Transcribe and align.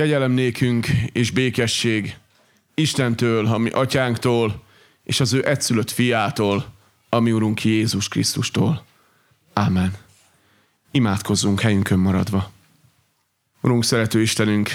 Kegyelem 0.00 0.32
nékünk 0.32 0.86
és 1.12 1.30
békesség 1.30 2.16
Istentől, 2.74 3.46
ami 3.46 3.70
atyánktól, 3.70 4.62
és 5.04 5.20
az 5.20 5.32
ő 5.32 5.46
egyszülött 5.46 5.90
fiától, 5.90 6.74
ami 7.08 7.32
Urunk 7.32 7.64
Jézus 7.64 8.08
Krisztustól. 8.08 8.84
Ámen. 9.52 9.92
Imádkozzunk 10.90 11.60
helyünkön 11.60 11.98
maradva. 11.98 12.50
Urunk, 13.60 13.84
szerető 13.84 14.20
Istenünk, 14.20 14.70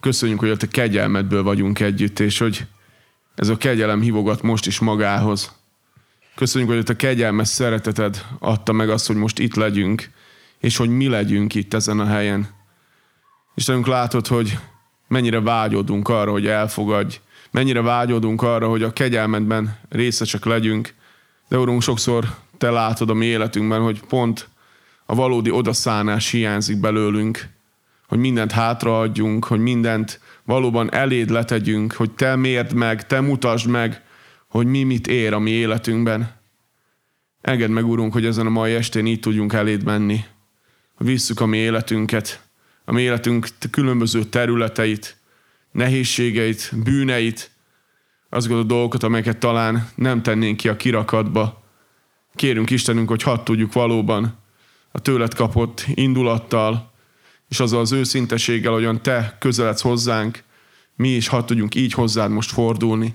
köszönjük, 0.00 0.38
hogy 0.38 0.50
a 0.50 0.56
Te 0.56 0.68
kegyelmedből 0.68 1.42
vagyunk 1.42 1.80
együtt, 1.80 2.18
és 2.18 2.38
hogy 2.38 2.66
ez 3.34 3.48
a 3.48 3.56
kegyelem 3.56 4.00
hívogat 4.00 4.42
most 4.42 4.66
is 4.66 4.78
magához. 4.78 5.52
Köszönjük, 6.34 6.70
hogy 6.70 6.78
a 6.78 6.82
Te 6.82 6.96
kegyelmes 6.96 7.48
szereteted 7.48 8.26
adta 8.38 8.72
meg 8.72 8.90
azt, 8.90 9.06
hogy 9.06 9.16
most 9.16 9.38
itt 9.38 9.54
legyünk, 9.54 10.10
és 10.58 10.76
hogy 10.76 10.88
mi 10.88 11.08
legyünk 11.08 11.54
itt 11.54 11.74
ezen 11.74 12.00
a 12.00 12.06
helyen. 12.06 12.56
Istenünk, 13.58 13.86
látod, 13.86 14.26
hogy 14.26 14.58
mennyire 15.08 15.40
vágyodunk 15.40 16.08
arra, 16.08 16.30
hogy 16.30 16.46
elfogadj, 16.46 17.20
mennyire 17.50 17.82
vágyodunk 17.82 18.42
arra, 18.42 18.68
hogy 18.68 18.82
a 18.82 18.92
kegyelmedben 18.92 19.78
részesek 19.88 20.44
legyünk, 20.44 20.94
de 21.48 21.58
Urunk, 21.58 21.82
sokszor 21.82 22.24
Te 22.58 22.70
látod 22.70 23.10
a 23.10 23.14
mi 23.14 23.26
életünkben, 23.26 23.80
hogy 23.80 24.00
pont 24.08 24.48
a 25.06 25.14
valódi 25.14 25.50
odaszánás 25.50 26.30
hiányzik 26.30 26.80
belőlünk, 26.80 27.48
hogy 28.08 28.18
mindent 28.18 28.52
hátraadjunk, 28.52 29.44
hogy 29.44 29.60
mindent 29.60 30.20
valóban 30.44 30.92
eléd 30.92 31.30
letegyünk, 31.30 31.92
hogy 31.92 32.10
Te 32.10 32.36
mérd 32.36 32.72
meg, 32.72 33.06
Te 33.06 33.20
mutasd 33.20 33.68
meg, 33.68 34.02
hogy 34.48 34.66
mi 34.66 34.82
mit 34.82 35.06
ér 35.06 35.32
a 35.32 35.38
mi 35.38 35.50
életünkben. 35.50 36.36
Engedd 37.40 37.70
meg, 37.70 37.86
Urunk, 37.86 38.12
hogy 38.12 38.26
ezen 38.26 38.46
a 38.46 38.50
mai 38.50 38.74
estén 38.74 39.06
így 39.06 39.20
tudjunk 39.20 39.52
eléd 39.52 39.84
menni, 39.84 40.24
visszük 40.98 41.40
a 41.40 41.46
mi 41.46 41.56
életünket, 41.56 42.47
a 42.88 42.92
mi 42.92 43.02
életünk 43.02 43.48
különböző 43.70 44.24
területeit, 44.24 45.16
nehézségeit, 45.72 46.72
bűneit, 46.82 47.50
azokat 48.28 48.58
a 48.58 48.62
dolgokat, 48.62 49.02
amelyeket 49.02 49.38
talán 49.38 49.88
nem 49.94 50.22
tennénk 50.22 50.56
ki 50.56 50.68
a 50.68 50.76
kirakatba. 50.76 51.62
Kérünk 52.34 52.70
Istenünk, 52.70 53.08
hogy 53.08 53.22
hadd 53.22 53.44
tudjuk 53.44 53.72
valóban 53.72 54.38
a 54.92 55.00
tőled 55.00 55.34
kapott 55.34 55.84
indulattal, 55.94 56.92
és 57.48 57.60
azzal 57.60 57.80
az 57.80 57.92
őszinteséggel, 57.92 58.72
ahogyan 58.72 59.02
te 59.02 59.36
közeledsz 59.40 59.82
hozzánk, 59.82 60.42
mi 60.96 61.08
is 61.08 61.28
hadd 61.28 61.46
tudjunk 61.46 61.74
így 61.74 61.92
hozzád 61.92 62.30
most 62.30 62.50
fordulni. 62.50 63.14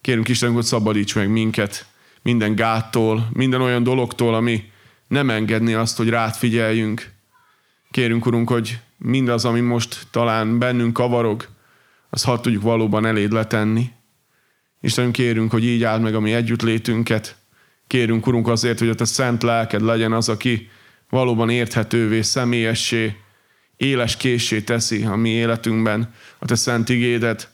Kérünk 0.00 0.28
Istenünk, 0.28 0.56
hogy 0.56 0.66
szabadíts 0.66 1.14
meg 1.14 1.28
minket 1.28 1.86
minden 2.22 2.54
gáttól, 2.54 3.28
minden 3.32 3.60
olyan 3.60 3.82
dologtól, 3.82 4.34
ami 4.34 4.64
nem 5.08 5.30
engedni 5.30 5.74
azt, 5.74 5.96
hogy 5.96 6.08
rád 6.08 6.34
figyeljünk. 6.34 7.14
Kérünk, 7.90 8.26
Urunk, 8.26 8.50
hogy 8.50 8.78
mindaz, 8.98 9.44
ami 9.44 9.60
most 9.60 10.06
talán 10.10 10.58
bennünk 10.58 10.92
kavarog, 10.92 11.48
az 12.10 12.22
hadd 12.22 12.42
tudjuk 12.42 12.62
valóban 12.62 13.06
eléd 13.06 13.32
letenni. 13.32 13.90
Istenünk, 14.80 15.12
kérünk, 15.12 15.50
hogy 15.50 15.64
így 15.64 15.84
áld 15.84 16.02
meg 16.02 16.14
a 16.14 16.20
mi 16.20 16.32
együttlétünket. 16.32 17.36
Kérünk, 17.86 18.26
Urunk, 18.26 18.48
azért, 18.48 18.78
hogy 18.78 18.88
a 18.88 18.94
Te 18.94 19.04
szent 19.04 19.42
lelked 19.42 19.82
legyen 19.82 20.12
az, 20.12 20.28
aki 20.28 20.68
valóban 21.10 21.50
érthetővé, 21.50 22.22
személyessé, 22.22 23.16
éles 23.76 24.16
készé 24.16 24.60
teszi 24.60 25.04
a 25.04 25.16
mi 25.16 25.28
életünkben 25.28 26.14
a 26.38 26.44
Te 26.44 26.54
szent 26.54 26.88
igédet. 26.88 27.50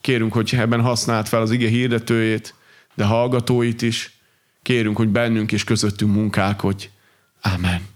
Kérünk, 0.00 0.32
hogy 0.32 0.54
ebben 0.56 0.80
használd 0.80 1.26
fel 1.26 1.40
az 1.40 1.50
ige 1.50 1.68
hirdetőjét, 1.68 2.54
de 2.94 3.04
hallgatóit 3.04 3.82
is. 3.82 4.18
Kérünk, 4.62 4.96
hogy 4.96 5.08
bennünk 5.08 5.52
és 5.52 5.64
közöttünk 5.64 6.14
munkálkodj. 6.14 6.88
Amen. 7.40 7.93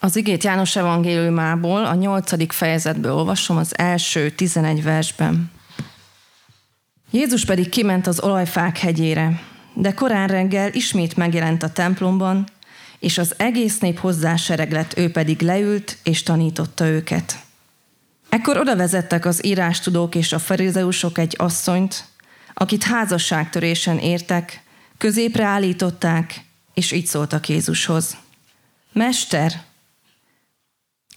Az 0.00 0.16
igét 0.16 0.44
János 0.44 0.76
evangéliumából, 0.76 1.84
a 1.84 1.94
nyolcadik 1.94 2.52
fejezetből 2.52 3.12
olvasom 3.12 3.56
az 3.56 3.78
első 3.78 4.30
tizenegy 4.30 4.82
versben. 4.82 5.50
Jézus 7.10 7.44
pedig 7.44 7.68
kiment 7.68 8.06
az 8.06 8.20
olajfák 8.20 8.78
hegyére, 8.78 9.40
de 9.74 9.94
korán 9.94 10.28
reggel 10.28 10.72
ismét 10.72 11.16
megjelent 11.16 11.62
a 11.62 11.72
templomban, 11.72 12.46
és 12.98 13.18
az 13.18 13.34
egész 13.36 13.78
nép 13.78 13.98
hozzá 13.98 14.36
sereglett, 14.36 14.98
ő 14.98 15.10
pedig 15.10 15.40
leült 15.40 15.96
és 16.02 16.22
tanította 16.22 16.86
őket. 16.86 17.38
Ekkor 18.28 18.56
oda 18.56 18.76
vezettek 18.76 19.24
az 19.24 19.44
írástudók 19.44 20.14
és 20.14 20.32
a 20.32 20.38
farizeusok 20.38 21.18
egy 21.18 21.34
asszonyt, 21.38 22.04
akit 22.54 22.82
házasságtörésen 22.82 23.98
értek, 23.98 24.62
középre 24.98 25.44
állították, 25.44 26.44
és 26.74 26.92
így 26.92 27.06
szóltak 27.06 27.48
Jézushoz. 27.48 28.16
Mester, 28.92 29.66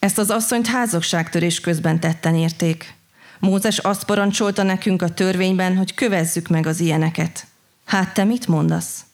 ezt 0.01 0.17
az 0.17 0.29
asszonyt 0.29 0.67
házasságtörés 0.67 1.59
közben 1.59 1.99
tetten 1.99 2.35
érték. 2.35 2.93
Mózes 3.39 3.77
azt 3.77 4.03
parancsolta 4.03 4.63
nekünk 4.63 5.01
a 5.01 5.13
törvényben, 5.13 5.77
hogy 5.77 5.93
kövezzük 5.93 6.47
meg 6.47 6.65
az 6.65 6.79
ilyeneket. 6.79 7.45
Hát 7.85 8.13
te 8.13 8.23
mit 8.23 8.47
mondasz? 8.47 9.05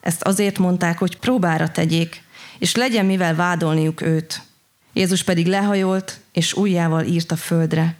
Ezt 0.00 0.22
azért 0.22 0.58
mondták, 0.58 0.98
hogy 0.98 1.18
próbára 1.18 1.70
tegyék, 1.70 2.22
és 2.58 2.74
legyen 2.74 3.06
mivel 3.06 3.34
vádolniuk 3.34 4.00
őt. 4.00 4.42
Jézus 4.92 5.22
pedig 5.22 5.46
lehajolt, 5.46 6.20
és 6.32 6.52
ujjával 6.52 7.04
írt 7.04 7.32
a 7.32 7.36
földre. 7.36 7.96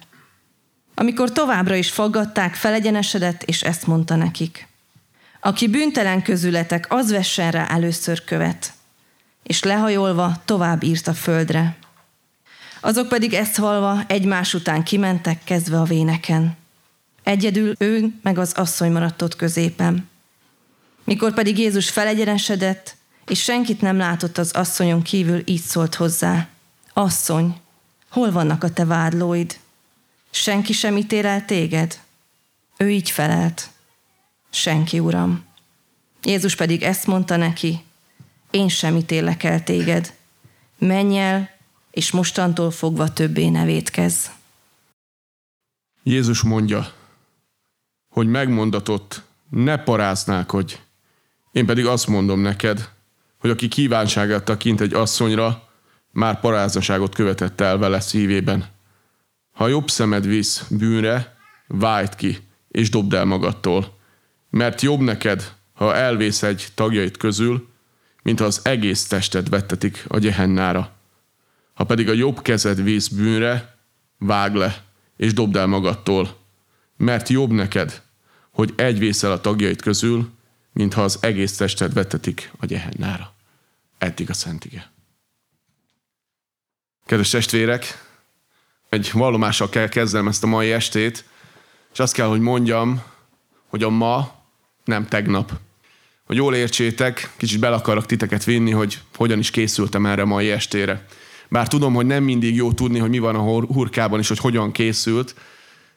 Amikor 0.95 1.31
továbbra 1.31 1.75
is 1.75 1.91
faggatták, 1.91 2.55
felegyenesedett, 2.55 3.43
és 3.43 3.61
ezt 3.63 3.87
mondta 3.87 4.15
nekik. 4.15 4.67
Aki 5.39 5.67
bűntelen 5.67 6.21
közületek, 6.21 6.85
az 6.89 7.11
vessen 7.11 7.51
rá 7.51 7.67
először 7.67 8.23
követ. 8.23 8.73
És 9.43 9.63
lehajolva 9.63 10.41
tovább 10.45 10.83
írt 10.83 11.07
a 11.07 11.13
földre. 11.13 11.79
Azok 12.81 13.07
pedig 13.07 13.33
ezt 13.33 13.55
halva 13.55 14.03
egymás 14.07 14.53
után 14.53 14.83
kimentek, 14.83 15.43
kezdve 15.43 15.79
a 15.79 15.83
véneken. 15.83 16.57
Egyedül 17.23 17.75
ő 17.77 18.13
meg 18.21 18.37
az 18.37 18.53
asszony 18.53 18.91
maradt 18.91 19.21
ott 19.21 19.35
középen. 19.35 20.09
Mikor 21.03 21.33
pedig 21.33 21.57
Jézus 21.57 21.89
felegyenesedett, 21.89 22.95
és 23.27 23.43
senkit 23.43 23.81
nem 23.81 23.97
látott 23.97 24.37
az 24.37 24.51
asszonyon 24.51 25.01
kívül, 25.01 25.41
így 25.45 25.61
szólt 25.61 25.95
hozzá. 25.95 26.47
Asszony, 26.93 27.59
hol 28.09 28.31
vannak 28.31 28.63
a 28.63 28.69
te 28.69 28.85
vádlóid? 28.85 29.59
Senki 30.29 30.73
sem 30.73 30.97
ítél 30.97 31.25
el 31.25 31.45
téged? 31.45 31.99
Ő 32.77 32.91
így 32.91 33.09
felelt. 33.09 33.69
Senki, 34.49 34.99
uram. 34.99 35.45
Jézus 36.23 36.55
pedig 36.55 36.83
ezt 36.83 37.07
mondta 37.07 37.35
neki, 37.35 37.83
én 38.51 38.67
sem 38.67 38.95
ítélek 38.95 39.43
el 39.43 39.63
téged. 39.63 40.13
Menj 40.77 41.19
el, 41.19 41.49
és 41.91 42.11
mostantól 42.11 42.71
fogva 42.71 43.13
többé 43.13 43.49
ne 43.49 43.65
vétkez. 43.65 44.31
Jézus 46.03 46.41
mondja, 46.41 46.91
hogy 48.09 48.27
megmondatott, 48.27 49.21
ne 49.49 49.77
paráználkodj. 49.77 50.79
Én 51.51 51.65
pedig 51.65 51.85
azt 51.85 52.07
mondom 52.07 52.39
neked, 52.39 52.89
hogy 53.37 53.49
aki 53.49 53.67
kívánságát 53.67 54.43
tekint 54.43 54.81
egy 54.81 54.93
asszonyra, 54.93 55.69
már 56.11 56.39
paráznaságot 56.39 57.15
követett 57.15 57.61
el 57.61 57.77
vele 57.77 57.99
szívében. 57.99 58.65
Ha 59.51 59.67
jobb 59.67 59.89
szemed 59.89 60.25
visz 60.25 60.65
bűnre, 60.69 61.37
vájt 61.67 62.15
ki, 62.15 62.37
és 62.67 62.89
dobd 62.89 63.13
el 63.13 63.25
magadtól. 63.25 63.99
Mert 64.49 64.81
jobb 64.81 64.99
neked, 64.99 65.53
ha 65.73 65.95
elvész 65.95 66.43
egy 66.43 66.67
tagjait 66.73 67.17
közül, 67.17 67.67
mint 68.23 68.39
ha 68.39 68.45
az 68.45 68.59
egész 68.63 69.07
tested 69.07 69.49
vettetik 69.49 70.05
a 70.07 70.17
gyehennára. 70.17 70.91
Ha 71.73 71.83
pedig 71.83 72.09
a 72.09 72.13
jobb 72.13 72.41
kezed 72.41 72.83
vész 72.83 73.07
bűnre, 73.07 73.77
vág 74.17 74.55
le, 74.55 74.83
és 75.17 75.33
dobd 75.33 75.55
el 75.55 75.67
magadtól. 75.67 76.37
Mert 76.97 77.29
jobb 77.29 77.51
neked, 77.51 78.01
hogy 78.51 78.73
egy 78.75 78.99
vészel 78.99 79.31
a 79.31 79.41
tagjait 79.41 79.81
közül, 79.81 80.29
mintha 80.73 81.03
az 81.03 81.17
egész 81.21 81.55
tested 81.55 81.93
vetetik 81.93 82.51
a 82.59 82.65
gyehennára. 82.65 83.33
Eddig 83.97 84.29
a 84.29 84.33
szentige. 84.33 84.91
Kedves 87.05 87.29
testvérek, 87.29 88.09
egy 88.89 89.09
vallomással 89.13 89.69
kell 89.69 89.87
kezdenem 89.87 90.27
ezt 90.27 90.43
a 90.43 90.47
mai 90.47 90.71
estét, 90.71 91.25
és 91.93 91.99
azt 91.99 92.13
kell, 92.13 92.27
hogy 92.27 92.39
mondjam, 92.39 93.03
hogy 93.67 93.83
a 93.83 93.89
ma 93.89 94.43
nem 94.85 95.07
tegnap. 95.07 95.51
Hogy 96.23 96.35
jól 96.35 96.55
értsétek, 96.55 97.33
kicsit 97.37 97.59
bel 97.59 97.73
akarok 97.73 98.05
titeket 98.05 98.43
vinni, 98.43 98.71
hogy 98.71 99.01
hogyan 99.15 99.39
is 99.39 99.51
készültem 99.51 100.05
erre 100.05 100.21
a 100.21 100.25
mai 100.25 100.51
estére. 100.51 101.05
Bár 101.51 101.67
tudom, 101.67 101.93
hogy 101.93 102.05
nem 102.05 102.23
mindig 102.23 102.55
jó 102.55 102.71
tudni, 102.71 102.99
hogy 102.99 103.09
mi 103.09 103.19
van 103.19 103.35
a 103.35 103.65
hurkában 103.65 104.19
és 104.19 104.27
hogy 104.27 104.37
hogyan 104.37 104.71
készült, 104.71 105.35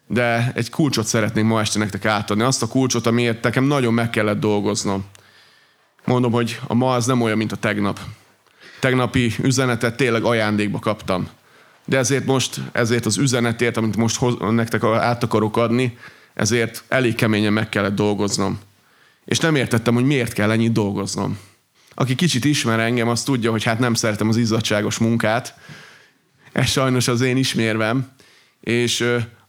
de 0.07 0.53
egy 0.55 0.71
kulcsot 0.71 1.07
szeretnék 1.07 1.45
ma 1.45 1.61
este 1.61 1.79
nektek 1.79 2.05
átadni. 2.05 2.43
Azt 2.43 2.63
a 2.63 2.67
kulcsot, 2.67 3.07
amiért 3.07 3.43
nekem 3.43 3.65
nagyon 3.65 3.95
meg 3.95 4.11
kellett 4.11 4.41
dolgoznom. 4.41 5.05
Mondom, 6.05 6.33
hogy 6.33 6.61
a 6.67 6.75
ma 6.75 6.95
az 6.95 7.07
nem 7.07 7.23
olyan, 7.23 7.37
mint 7.37 7.53
a 7.53 7.57
tegnap. 7.57 8.01
Tegnapi 8.81 9.33
üzenetet 9.43 9.97
tényleg 9.97 10.25
ajándékba 10.25 10.79
kaptam. 10.79 11.29
De 11.85 11.99
ezért 11.99 12.27
most, 12.27 12.61
ezért 12.73 13.07
az 13.07 13.17
üzenetért, 13.17 13.77
amit 13.77 13.97
most 13.97 14.17
hoz, 14.17 14.35
nektek 14.51 14.85
át 14.85 15.23
akarok 15.23 15.57
adni, 15.57 15.99
ezért 16.35 16.85
elég 16.89 17.15
keményen 17.15 17.53
meg 17.53 17.69
kellett 17.69 17.95
dolgoznom. 17.95 18.59
És 19.25 19.39
nem 19.39 19.55
értettem, 19.55 19.95
hogy 19.95 20.05
miért 20.05 20.33
kell 20.33 20.51
ennyit 20.51 20.73
dolgoznom. 20.73 21.39
Aki 21.95 22.15
kicsit 22.15 22.45
ismer 22.45 22.81
engem, 22.81 23.09
az 23.09 23.23
tudja, 23.23 23.51
hogy 23.51 23.65
hát 23.65 23.79
nem 23.79 23.95
szeretem 23.95 24.29
az 24.29 24.37
izzadságos 24.37 24.99
munkát, 24.99 25.55
Ez 26.53 26.69
sajnos 26.69 27.09
az 27.09 27.21
én 27.21 27.37
ismérvem, 27.37 28.09
és 28.61 29.05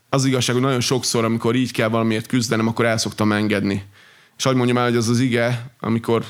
az 0.09 0.25
igazság, 0.25 0.56
hogy 0.56 0.65
nagyon 0.65 0.80
sokszor, 0.80 1.24
amikor 1.24 1.56
így 1.56 1.71
kell 1.71 1.88
valamiért 1.88 2.27
küzdenem, 2.27 2.68
akkor 2.68 2.86
el 2.86 2.97
szoktam 2.97 3.31
engedni. 3.31 3.83
És 4.38 4.44
hogy 4.44 4.56
mondjam 4.56 4.77
el, 4.77 4.83
hogy 4.83 4.95
az 4.95 5.09
az 5.09 5.19
ige, 5.19 5.71
amikor 5.80 6.25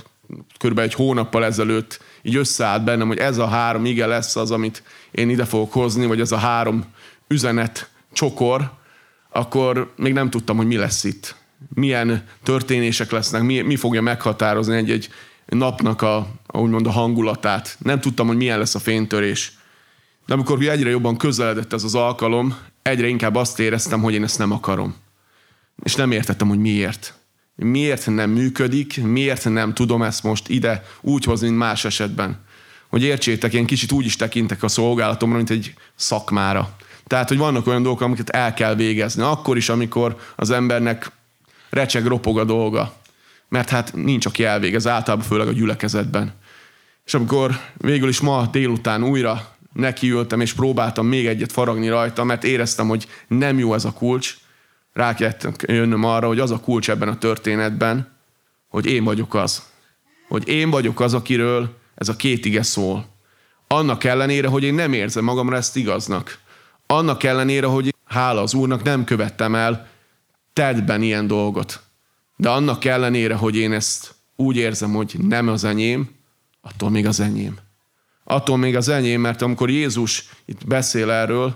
körülbelül 0.57 0.91
egy 0.91 0.95
hónappal 0.95 1.45
ezelőtt 1.45 2.01
így 2.21 2.35
összeállt 2.35 2.83
bennem, 2.83 3.07
hogy 3.07 3.17
ez 3.17 3.37
a 3.37 3.47
három 3.47 3.85
ige 3.85 4.05
lesz 4.05 4.35
az, 4.35 4.51
amit 4.51 4.83
én 5.11 5.29
ide 5.29 5.45
fogok 5.45 5.73
hozni, 5.73 6.05
vagy 6.05 6.19
ez 6.19 6.31
a 6.31 6.37
három 6.37 6.85
üzenet 7.27 7.89
csokor, 8.13 8.71
akkor 9.29 9.93
még 9.97 10.13
nem 10.13 10.29
tudtam, 10.29 10.57
hogy 10.57 10.67
mi 10.67 10.77
lesz 10.77 11.03
itt. 11.03 11.35
Milyen 11.73 12.27
történések 12.43 13.11
lesznek, 13.11 13.41
mi, 13.41 13.61
mi 13.61 13.75
fogja 13.75 14.01
meghatározni 14.01 14.75
egy-egy 14.75 15.09
napnak 15.45 16.01
a, 16.01 16.27
úgymond 16.47 16.87
a 16.87 16.91
hangulatát. 16.91 17.77
Nem 17.79 17.99
tudtam, 17.99 18.27
hogy 18.27 18.37
milyen 18.37 18.59
lesz 18.59 18.75
a 18.75 18.79
fénytörés. 18.79 19.51
De 20.25 20.33
amikor 20.33 20.63
egyre 20.63 20.89
jobban 20.89 21.17
közeledett 21.17 21.73
ez 21.73 21.83
az 21.83 21.95
alkalom, 21.95 22.55
egyre 22.81 23.07
inkább 23.07 23.35
azt 23.35 23.59
éreztem, 23.59 24.01
hogy 24.01 24.13
én 24.13 24.23
ezt 24.23 24.37
nem 24.37 24.51
akarom. 24.51 24.95
És 25.83 25.95
nem 25.95 26.11
értettem, 26.11 26.47
hogy 26.47 26.59
miért. 26.59 27.13
Miért 27.55 28.07
nem 28.07 28.29
működik, 28.29 29.03
miért 29.03 29.49
nem 29.49 29.73
tudom 29.73 30.01
ezt 30.01 30.23
most 30.23 30.49
ide 30.49 30.83
úgy 31.01 31.23
hozni, 31.23 31.47
mint 31.47 31.59
más 31.59 31.85
esetben. 31.85 32.43
Hogy 32.89 33.03
értsétek, 33.03 33.53
én 33.53 33.65
kicsit 33.65 33.91
úgy 33.91 34.05
is 34.05 34.15
tekintek 34.15 34.63
a 34.63 34.67
szolgálatomra, 34.67 35.35
mint 35.35 35.49
egy 35.49 35.73
szakmára. 35.95 36.75
Tehát, 37.07 37.27
hogy 37.27 37.37
vannak 37.37 37.67
olyan 37.67 37.83
dolgok, 37.83 38.01
amiket 38.01 38.29
el 38.29 38.53
kell 38.53 38.75
végezni. 38.75 39.21
Akkor 39.21 39.57
is, 39.57 39.69
amikor 39.69 40.17
az 40.35 40.49
embernek 40.49 41.11
recseg, 41.69 42.05
ropog 42.05 42.39
a 42.39 42.43
dolga. 42.43 42.93
Mert 43.55 43.69
hát 43.69 43.93
nincs, 43.93 44.25
aki 44.25 44.43
elvégez, 44.43 44.87
általában 44.87 45.25
főleg 45.25 45.47
a 45.47 45.51
gyülekezetben. 45.51 46.33
És 47.05 47.13
amikor 47.13 47.59
végül 47.77 48.09
is 48.09 48.19
ma 48.19 48.47
délután 48.51 49.03
újra 49.03 49.55
nekiültem, 49.73 50.41
és 50.41 50.53
próbáltam 50.53 51.07
még 51.07 51.27
egyet 51.27 51.51
faragni 51.51 51.87
rajta, 51.87 52.23
mert 52.23 52.43
éreztem, 52.43 52.87
hogy 52.87 53.07
nem 53.27 53.59
jó 53.59 53.73
ez 53.73 53.85
a 53.85 53.93
kulcs, 53.93 54.37
rá 54.93 55.13
kellett 55.13 55.61
jönnöm 55.67 56.03
arra, 56.03 56.27
hogy 56.27 56.39
az 56.39 56.51
a 56.51 56.59
kulcs 56.59 56.89
ebben 56.89 57.07
a 57.07 57.17
történetben, 57.17 58.17
hogy 58.67 58.85
én 58.85 59.03
vagyok 59.03 59.33
az. 59.33 59.63
Hogy 60.27 60.47
én 60.47 60.69
vagyok 60.69 60.99
az, 60.99 61.13
akiről 61.13 61.77
ez 61.95 62.09
a 62.09 62.15
két 62.15 62.45
ige 62.45 62.63
szól. 62.63 63.05
Annak 63.67 64.03
ellenére, 64.03 64.47
hogy 64.47 64.63
én 64.63 64.73
nem 64.73 64.93
érzem 64.93 65.23
magamra 65.23 65.55
ezt 65.55 65.75
igaznak. 65.75 66.39
Annak 66.85 67.23
ellenére, 67.23 67.67
hogy 67.67 67.95
hála 68.05 68.41
az 68.41 68.53
Úrnak 68.53 68.83
nem 68.83 69.03
követtem 69.03 69.55
el 69.55 69.87
tettben 70.53 71.01
ilyen 71.01 71.27
dolgot. 71.27 71.84
De 72.35 72.49
annak 72.49 72.85
ellenére, 72.85 73.35
hogy 73.35 73.55
én 73.55 73.73
ezt 73.73 74.15
úgy 74.35 74.55
érzem, 74.55 74.93
hogy 74.93 75.15
nem 75.19 75.47
az 75.47 75.63
enyém, 75.63 76.09
attól 76.61 76.89
még 76.89 77.05
az 77.05 77.19
enyém. 77.19 77.57
Attól 78.23 78.57
még 78.57 78.75
az 78.75 78.89
enyém, 78.89 79.21
mert 79.21 79.41
amikor 79.41 79.69
Jézus 79.69 80.29
itt 80.45 80.67
beszél 80.67 81.11
erről, 81.11 81.55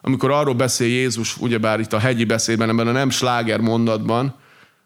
amikor 0.00 0.30
arról 0.30 0.54
beszél 0.54 0.88
Jézus, 0.88 1.36
ugyebár 1.36 1.80
itt 1.80 1.92
a 1.92 1.98
hegyi 1.98 2.24
beszédben, 2.24 2.68
ebben 2.68 2.86
a 2.86 2.92
nem 2.92 3.10
sláger 3.10 3.60
mondatban, 3.60 4.34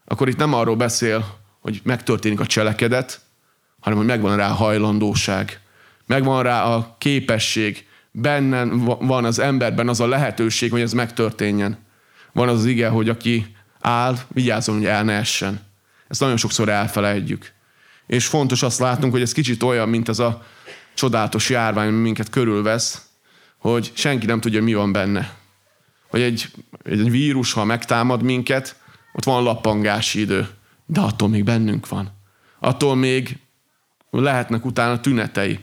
akkor 0.05 0.29
itt 0.29 0.37
nem 0.37 0.55
arról 0.55 0.77
beszél, 0.77 1.25
hogy 1.61 1.81
megtörténik 1.85 2.41
a 2.41 2.47
cselekedet, 2.47 3.21
hanem 3.81 3.99
hogy 3.99 4.07
megvan 4.07 4.37
rá 4.37 4.51
a 4.51 4.55
hajlandóság. 4.55 5.61
Megvan 6.07 6.43
rá 6.43 6.65
a 6.65 6.97
képesség. 6.99 7.87
Bennen 8.11 8.85
van 8.85 9.25
az 9.25 9.39
emberben 9.39 9.89
az 9.89 10.01
a 10.01 10.07
lehetőség, 10.07 10.71
hogy 10.71 10.81
ez 10.81 10.93
megtörténjen. 10.93 11.79
Van 12.33 12.49
az 12.49 12.65
ige, 12.65 12.89
hogy 12.89 13.09
aki 13.09 13.56
áll, 13.87 14.19
vigyázzon, 14.29 14.77
hogy 14.77 14.87
el 14.87 15.05
ne 15.05 15.13
essen. 15.13 15.61
Ezt 16.09 16.21
nagyon 16.21 16.37
sokszor 16.37 16.69
elfelejtjük. 16.69 17.53
És 18.07 18.27
fontos 18.27 18.63
azt 18.63 18.79
látnunk, 18.79 19.13
hogy 19.13 19.23
ez 19.23 19.33
kicsit 19.33 19.63
olyan, 19.63 19.89
mint 19.89 20.09
ez 20.09 20.19
a 20.19 20.43
csodálatos 20.95 21.51
járvány, 21.51 21.89
ami 21.89 22.01
minket 22.01 22.31
körülvesz, 22.31 23.03
hogy 23.59 23.93
senki 23.95 24.27
nem 24.27 24.41
tudja, 24.41 24.63
mi 24.63 24.75
van 24.75 24.93
benne. 24.93 25.35
Hogy 26.09 26.21
egy, 26.21 26.51
egy 26.85 27.11
vírus, 27.11 27.53
ha 27.53 27.65
megtámad 27.65 28.23
minket, 28.23 28.77
ott 29.13 29.25
van 29.25 29.43
lappangási 29.43 30.21
idő, 30.21 30.49
de 30.87 31.01
attól 31.01 31.29
még 31.29 31.45
bennünk 31.45 31.89
van. 31.89 32.13
Attól 32.59 32.97
még 32.97 33.39
lehetnek 34.11 34.65
utána 34.65 35.01
tünetei. 35.01 35.61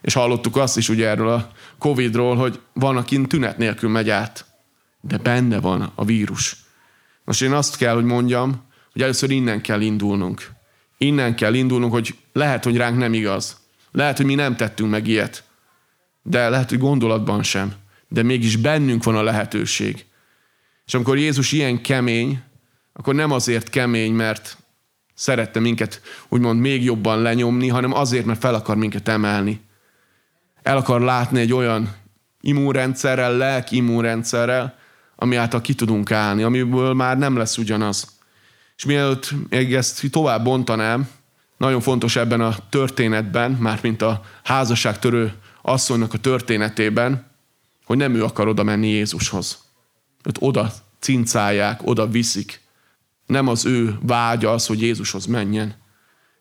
És 0.00 0.12
hallottuk 0.12 0.56
azt 0.56 0.76
is 0.76 0.88
ugye 0.88 1.08
erről 1.08 1.28
a 1.28 1.50
Covid-ról, 1.78 2.36
hogy 2.36 2.60
van, 2.72 2.96
akin 2.96 3.26
tünet 3.26 3.58
nélkül 3.58 3.90
megy 3.90 4.10
át. 4.10 4.46
De 5.00 5.16
benne 5.16 5.60
van 5.60 5.92
a 5.94 6.04
vírus. 6.04 6.65
Most 7.26 7.42
én 7.42 7.52
azt 7.52 7.76
kell, 7.76 7.94
hogy 7.94 8.04
mondjam, 8.04 8.64
hogy 8.92 9.02
először 9.02 9.30
innen 9.30 9.60
kell 9.60 9.80
indulnunk. 9.80 10.50
Innen 10.98 11.34
kell 11.36 11.54
indulnunk, 11.54 11.92
hogy 11.92 12.14
lehet, 12.32 12.64
hogy 12.64 12.76
ránk 12.76 12.98
nem 12.98 13.14
igaz. 13.14 13.56
Lehet, 13.92 14.16
hogy 14.16 14.26
mi 14.26 14.34
nem 14.34 14.56
tettünk 14.56 14.90
meg 14.90 15.06
ilyet 15.06 15.44
de 16.28 16.48
lehet, 16.48 16.68
hogy 16.68 16.78
gondolatban 16.78 17.42
sem. 17.42 17.72
De 18.08 18.22
mégis 18.22 18.56
bennünk 18.56 19.04
van 19.04 19.16
a 19.16 19.22
lehetőség. 19.22 20.04
És 20.86 20.94
amikor 20.94 21.18
Jézus 21.18 21.52
ilyen 21.52 21.82
kemény, 21.82 22.40
akkor 22.92 23.14
nem 23.14 23.30
azért 23.30 23.70
kemény, 23.70 24.12
mert 24.12 24.56
szerette 25.14 25.60
minket 25.60 26.00
úgymond 26.28 26.60
még 26.60 26.84
jobban 26.84 27.22
lenyomni, 27.22 27.68
hanem 27.68 27.92
azért, 27.92 28.24
mert 28.24 28.40
fel 28.40 28.54
akar 28.54 28.76
minket 28.76 29.08
emelni. 29.08 29.60
El 30.62 30.76
akar 30.76 31.00
látni 31.00 31.40
egy 31.40 31.52
olyan 31.52 31.94
immunrendszerrel, 32.40 33.36
lelki 33.36 33.76
immunrendszerrel, 33.76 34.78
ami 35.16 35.36
által 35.36 35.60
ki 35.60 35.74
tudunk 35.74 36.10
állni, 36.10 36.42
amiből 36.42 36.94
már 36.94 37.18
nem 37.18 37.36
lesz 37.36 37.58
ugyanaz. 37.58 38.14
És 38.76 38.84
mielőtt 38.84 39.34
még 39.48 39.74
ezt 39.74 40.10
tovább 40.10 40.44
bontanám, 40.44 41.08
nagyon 41.56 41.80
fontos 41.80 42.16
ebben 42.16 42.40
a 42.40 42.56
történetben, 42.68 43.50
már 43.50 43.78
mint 43.82 44.02
a 44.02 44.22
házasságtörő 44.44 45.32
asszonynak 45.62 46.14
a 46.14 46.18
történetében, 46.18 47.26
hogy 47.84 47.96
nem 47.96 48.14
ő 48.14 48.24
akar 48.24 48.48
oda 48.48 48.62
menni 48.62 48.88
Jézushoz. 48.88 49.58
Őt 50.24 50.36
oda 50.40 50.72
cincálják, 50.98 51.80
oda 51.86 52.08
viszik. 52.08 52.60
Nem 53.26 53.48
az 53.48 53.66
ő 53.66 53.98
vágya 54.02 54.52
az, 54.52 54.66
hogy 54.66 54.80
Jézushoz 54.80 55.26
menjen. 55.26 55.74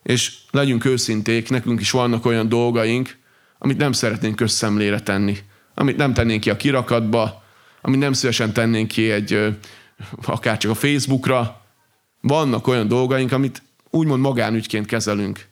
És 0.03 0.37
legyünk 0.51 0.85
őszinték, 0.85 1.49
nekünk 1.49 1.81
is 1.81 1.91
vannak 1.91 2.25
olyan 2.25 2.49
dolgaink, 2.49 3.17
amit 3.57 3.77
nem 3.77 3.91
szeretnénk 3.91 4.35
közszemlére 4.35 4.99
tenni. 4.99 5.37
Amit 5.73 5.97
nem 5.97 6.13
tennénk 6.13 6.41
ki 6.41 6.49
a 6.49 6.57
kirakatba, 6.57 7.43
amit 7.85 7.99
nem 7.99 8.13
szívesen 8.13 8.53
tennénk 8.53 8.87
ki 8.87 9.11
egy, 9.11 9.57
akár 10.25 10.57
csak 10.57 10.71
a 10.71 10.75
Facebookra. 10.75 11.61
Vannak 12.21 12.67
olyan 12.67 12.87
dolgaink, 12.87 13.31
amit 13.31 13.61
úgymond 13.89 14.21
magánügyként 14.21 14.85
kezelünk. 14.85 15.47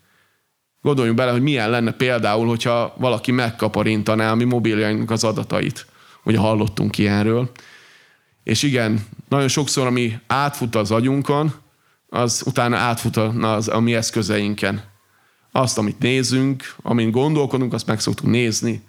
Gondoljunk 0.81 1.18
bele, 1.18 1.31
hogy 1.31 1.41
milyen 1.41 1.69
lenne 1.69 1.91
például, 1.91 2.47
hogyha 2.47 2.94
valaki 2.97 3.31
megkaparintaná 3.31 4.31
a 4.31 4.35
mi 4.35 4.44
mobiljainknak 4.44 5.12
az 5.12 5.24
adatait. 5.24 5.85
Ugye 6.24 6.38
hallottunk 6.38 6.97
ilyenről. 6.97 7.51
És 8.43 8.63
igen, 8.63 9.05
nagyon 9.29 9.48
sokszor, 9.48 9.88
ami 9.88 10.19
átfut 10.27 10.75
az 10.75 10.91
agyunkon, 10.91 11.53
az 12.10 12.43
utána 12.46 12.77
átfut 12.77 13.17
az, 13.17 13.67
a 13.67 13.79
mi 13.79 13.96
eszközeinken. 13.96 14.84
Azt, 15.51 15.77
amit 15.77 16.00
nézünk, 16.00 16.75
amin 16.81 17.12
gondolkodunk, 17.12 17.74
azt 17.74 17.88
meg 17.88 18.00
szoktunk 18.00 18.31
nézni, 18.31 18.84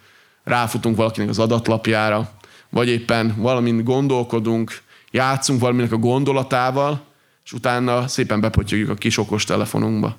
ráfutunk 0.44 0.96
valakinek 0.96 1.28
az 1.28 1.38
adatlapjára, 1.38 2.30
vagy 2.74 2.88
éppen 2.88 3.34
valamint 3.36 3.82
gondolkodunk, 3.82 4.82
játszunk 5.10 5.60
valaminek 5.60 5.92
a 5.92 5.96
gondolatával, 5.96 7.04
és 7.44 7.52
utána 7.52 8.08
szépen 8.08 8.40
bepottyogjuk 8.40 8.90
a 8.90 8.94
kis 8.94 9.18
okos 9.18 9.44
telefonunkba 9.44 10.16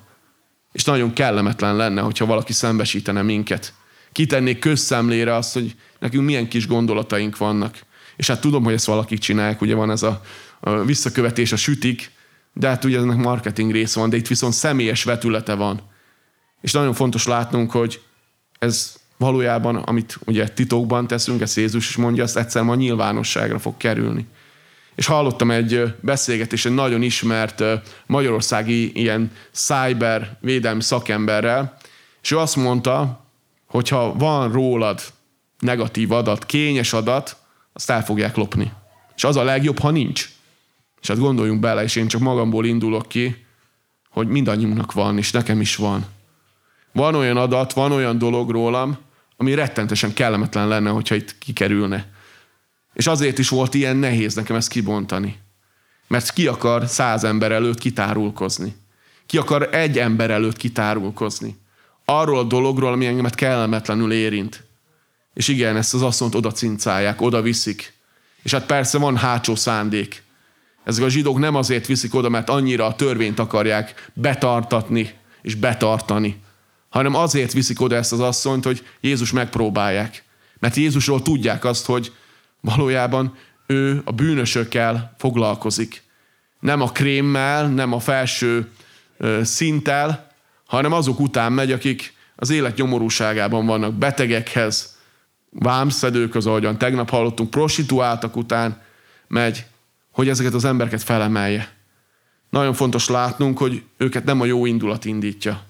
és 0.76 0.84
nagyon 0.84 1.12
kellemetlen 1.12 1.76
lenne, 1.76 2.00
hogyha 2.00 2.26
valaki 2.26 2.52
szembesítene 2.52 3.22
minket. 3.22 3.74
Kitennék 4.12 4.58
közszemlére 4.58 5.34
azt, 5.34 5.52
hogy 5.52 5.74
nekünk 5.98 6.24
milyen 6.24 6.48
kis 6.48 6.66
gondolataink 6.66 7.36
vannak. 7.36 7.78
És 8.16 8.26
hát 8.26 8.40
tudom, 8.40 8.64
hogy 8.64 8.72
ezt 8.72 8.86
valakik 8.86 9.18
csinálják, 9.18 9.60
ugye 9.60 9.74
van 9.74 9.90
ez 9.90 10.02
a, 10.02 10.22
a 10.60 10.84
visszakövetés, 10.84 11.52
a 11.52 11.56
sütik, 11.56 12.10
de 12.52 12.68
hát 12.68 12.84
ugye 12.84 12.98
ennek 12.98 13.16
marketing 13.16 13.72
rész 13.72 13.94
van, 13.94 14.10
de 14.10 14.16
itt 14.16 14.26
viszont 14.26 14.52
személyes 14.52 15.04
vetülete 15.04 15.54
van. 15.54 15.80
És 16.60 16.72
nagyon 16.72 16.94
fontos 16.94 17.26
látnunk, 17.26 17.70
hogy 17.70 18.02
ez 18.58 18.96
valójában, 19.16 19.76
amit 19.76 20.18
ugye 20.24 20.48
titokban 20.48 21.06
teszünk, 21.06 21.40
ezt 21.40 21.56
Jézus 21.56 21.88
is 21.88 21.96
mondja, 21.96 22.22
azt 22.22 22.36
egyszer 22.36 22.62
ma 22.62 22.74
nyilvánosságra 22.74 23.58
fog 23.58 23.76
kerülni 23.76 24.26
és 24.96 25.06
hallottam 25.06 25.50
egy 25.50 25.94
beszélgetés 26.00 26.64
egy 26.64 26.74
nagyon 26.74 27.02
ismert 27.02 27.62
magyarországi 28.06 29.00
ilyen 29.00 29.30
cyber 29.52 30.38
védelmi 30.40 30.82
szakemberrel, 30.82 31.76
és 32.22 32.30
ő 32.30 32.38
azt 32.38 32.56
mondta, 32.56 33.24
hogy 33.66 33.88
ha 33.88 34.14
van 34.14 34.52
rólad 34.52 35.00
negatív 35.58 36.12
adat, 36.12 36.46
kényes 36.46 36.92
adat, 36.92 37.36
azt 37.72 37.90
el 37.90 38.04
fogják 38.04 38.36
lopni. 38.36 38.72
És 39.16 39.24
az 39.24 39.36
a 39.36 39.42
legjobb, 39.42 39.78
ha 39.78 39.90
nincs. 39.90 40.30
És 41.00 41.08
hát 41.08 41.18
gondoljunk 41.18 41.60
bele, 41.60 41.82
és 41.82 41.96
én 41.96 42.08
csak 42.08 42.20
magamból 42.20 42.66
indulok 42.66 43.08
ki, 43.08 43.46
hogy 44.10 44.28
mindannyiunknak 44.28 44.92
van, 44.92 45.18
és 45.18 45.30
nekem 45.30 45.60
is 45.60 45.76
van. 45.76 46.04
Van 46.92 47.14
olyan 47.14 47.36
adat, 47.36 47.72
van 47.72 47.92
olyan 47.92 48.18
dolog 48.18 48.50
rólam, 48.50 48.98
ami 49.36 49.54
rettentesen 49.54 50.12
kellemetlen 50.12 50.68
lenne, 50.68 50.90
hogyha 50.90 51.14
itt 51.14 51.38
kikerülne. 51.38 52.08
És 52.94 53.06
azért 53.06 53.38
is 53.38 53.48
volt 53.48 53.74
ilyen 53.74 53.96
nehéz 53.96 54.34
nekem 54.34 54.56
ezt 54.56 54.68
kibontani. 54.68 55.38
Mert 56.06 56.32
ki 56.32 56.46
akar 56.46 56.86
száz 56.86 57.24
ember 57.24 57.52
előtt 57.52 57.78
kitárulkozni? 57.78 58.76
Ki 59.26 59.38
akar 59.38 59.74
egy 59.74 59.98
ember 59.98 60.30
előtt 60.30 60.56
kitárulkozni? 60.56 61.58
Arról 62.04 62.38
a 62.38 62.42
dologról, 62.42 62.92
ami 62.92 63.06
engemet 63.06 63.34
kellemetlenül 63.34 64.12
érint. 64.12 64.64
És 65.34 65.48
igen, 65.48 65.76
ezt 65.76 65.94
az 65.94 66.02
asszonyt 66.02 66.34
oda 66.34 66.52
cincálják, 66.52 67.20
oda 67.20 67.42
viszik. 67.42 67.94
És 68.42 68.52
hát 68.52 68.66
persze 68.66 68.98
van 68.98 69.16
hátsó 69.16 69.54
szándék. 69.54 70.22
Ezek 70.84 71.04
a 71.04 71.08
zsidók 71.08 71.38
nem 71.38 71.54
azért 71.54 71.86
viszik 71.86 72.14
oda, 72.14 72.28
mert 72.28 72.48
annyira 72.48 72.86
a 72.86 72.94
törvényt 72.94 73.38
akarják 73.38 74.10
betartatni 74.14 75.10
és 75.42 75.54
betartani, 75.54 76.42
hanem 76.96 77.14
azért 77.14 77.52
viszik 77.52 77.80
oda 77.80 77.96
ezt 77.96 78.12
az 78.12 78.20
asszonyt, 78.20 78.64
hogy 78.64 78.86
Jézus 79.00 79.32
megpróbálják. 79.32 80.24
Mert 80.58 80.76
Jézusról 80.76 81.22
tudják 81.22 81.64
azt, 81.64 81.86
hogy 81.86 82.12
valójában 82.60 83.34
ő 83.66 84.02
a 84.04 84.12
bűnösökkel 84.12 85.14
foglalkozik. 85.18 86.02
Nem 86.60 86.80
a 86.80 86.92
krémmel, 86.92 87.68
nem 87.68 87.92
a 87.92 88.00
felső 88.00 88.70
szinttel, 89.42 90.32
hanem 90.66 90.92
azok 90.92 91.20
után 91.20 91.52
megy, 91.52 91.72
akik 91.72 92.14
az 92.36 92.50
élet 92.50 92.76
nyomorúságában 92.76 93.66
vannak, 93.66 93.94
betegekhez, 93.94 94.96
vámszedők, 95.50 96.34
az 96.34 96.46
ahogyan 96.46 96.78
tegnap 96.78 97.10
hallottunk, 97.10 97.50
prostituáltak 97.50 98.36
után 98.36 98.82
megy, 99.28 99.66
hogy 100.10 100.28
ezeket 100.28 100.54
az 100.54 100.64
embereket 100.64 101.02
felemelje. 101.02 101.72
Nagyon 102.50 102.74
fontos 102.74 103.08
látnunk, 103.08 103.58
hogy 103.58 103.82
őket 103.96 104.24
nem 104.24 104.40
a 104.40 104.44
jó 104.44 104.66
indulat 104.66 105.04
indítja. 105.04 105.62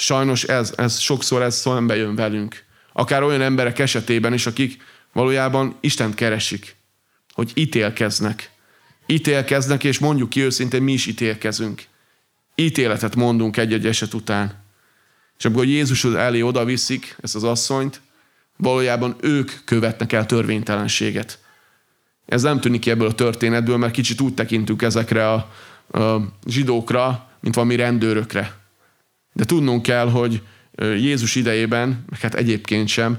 Sajnos 0.00 0.44
ez, 0.44 0.72
ez 0.76 0.98
sokszor 0.98 1.42
ez 1.42 1.56
szembe 1.56 1.96
jön 1.96 2.14
velünk. 2.14 2.64
Akár 2.92 3.22
olyan 3.22 3.40
emberek 3.40 3.78
esetében 3.78 4.32
is, 4.32 4.46
akik 4.46 4.82
valójában 5.12 5.76
Istent 5.80 6.14
keresik, 6.14 6.76
hogy 7.32 7.50
ítélkeznek. 7.54 8.50
Ítélkeznek, 9.06 9.84
és 9.84 9.98
mondjuk 9.98 10.28
ki 10.28 10.40
őszintén, 10.40 10.82
mi 10.82 10.92
is 10.92 11.06
ítélkezünk. 11.06 11.82
Ítéletet 12.54 13.16
mondunk 13.16 13.56
egy-egy 13.56 13.86
eset 13.86 14.14
után. 14.14 14.64
És 15.38 15.44
amikor 15.44 15.64
Jézus 15.64 16.04
elé 16.04 16.40
oda 16.40 16.64
viszik 16.64 17.16
ezt 17.20 17.34
az 17.34 17.44
asszonyt, 17.44 18.00
valójában 18.56 19.16
ők 19.20 19.50
követnek 19.64 20.12
el 20.12 20.26
törvénytelenséget. 20.26 21.38
Ez 22.26 22.42
nem 22.42 22.60
tűnik 22.60 22.80
ki 22.80 22.90
ebből 22.90 23.08
a 23.08 23.14
történetből, 23.14 23.76
mert 23.76 23.92
kicsit 23.92 24.20
úgy 24.20 24.34
tekintünk 24.34 24.82
ezekre 24.82 25.30
a, 25.30 25.34
a 25.98 26.20
zsidókra, 26.46 27.28
mint 27.40 27.54
valami 27.54 27.76
rendőrökre. 27.76 28.59
De 29.32 29.44
tudnunk 29.44 29.82
kell, 29.82 30.10
hogy 30.10 30.42
Jézus 30.78 31.34
idejében, 31.34 32.04
hát 32.20 32.34
egyébként 32.34 32.88
sem, 32.88 33.18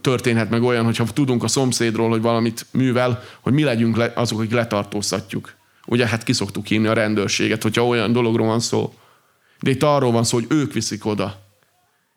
történhet 0.00 0.50
meg 0.50 0.62
olyan, 0.62 0.84
hogyha 0.84 1.04
tudunk 1.04 1.42
a 1.42 1.48
szomszédról, 1.48 2.08
hogy 2.08 2.20
valamit 2.20 2.66
művel, 2.70 3.22
hogy 3.40 3.52
mi 3.52 3.62
legyünk 3.62 3.96
le, 3.96 4.12
azok, 4.14 4.38
akik 4.38 4.52
letartóztatjuk. 4.52 5.54
Ugye 5.86 6.06
hát 6.06 6.22
kiszoktuk 6.22 6.66
hívni 6.66 6.86
a 6.86 6.92
rendőrséget, 6.92 7.62
hogyha 7.62 7.86
olyan 7.86 8.12
dologról 8.12 8.46
van 8.46 8.60
szó. 8.60 8.94
De 9.60 9.70
itt 9.70 9.82
arról 9.82 10.12
van 10.12 10.24
szó, 10.24 10.36
hogy 10.36 10.46
ők 10.48 10.72
viszik 10.72 11.06
oda. 11.06 11.46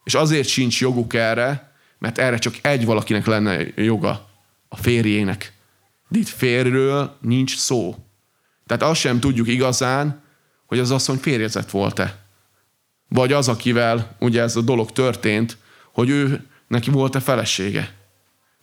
És 0.03 0.13
azért 0.13 0.47
sincs 0.47 0.81
joguk 0.81 1.13
erre, 1.13 1.71
mert 1.99 2.17
erre 2.17 2.37
csak 2.37 2.55
egy 2.61 2.85
valakinek 2.85 3.25
lenne 3.25 3.65
joga, 3.75 4.29
a 4.69 4.75
férjének. 4.75 5.53
De 6.07 6.19
itt 6.19 6.27
férről 6.27 7.17
nincs 7.21 7.57
szó. 7.57 7.95
Tehát 8.65 8.83
azt 8.83 8.99
sem 8.99 9.19
tudjuk 9.19 9.47
igazán, 9.47 10.23
hogy 10.65 10.79
az 10.79 10.91
asszony 10.91 11.17
férjezett 11.17 11.69
volt-e. 11.69 12.20
Vagy 13.13 13.33
az, 13.33 13.47
akivel 13.47 14.15
ugye 14.19 14.41
ez 14.41 14.55
a 14.55 14.61
dolog 14.61 14.91
történt, 14.91 15.57
hogy 15.91 16.09
ő 16.09 16.47
neki 16.67 16.89
volt-e 16.89 17.19
felesége. 17.19 17.93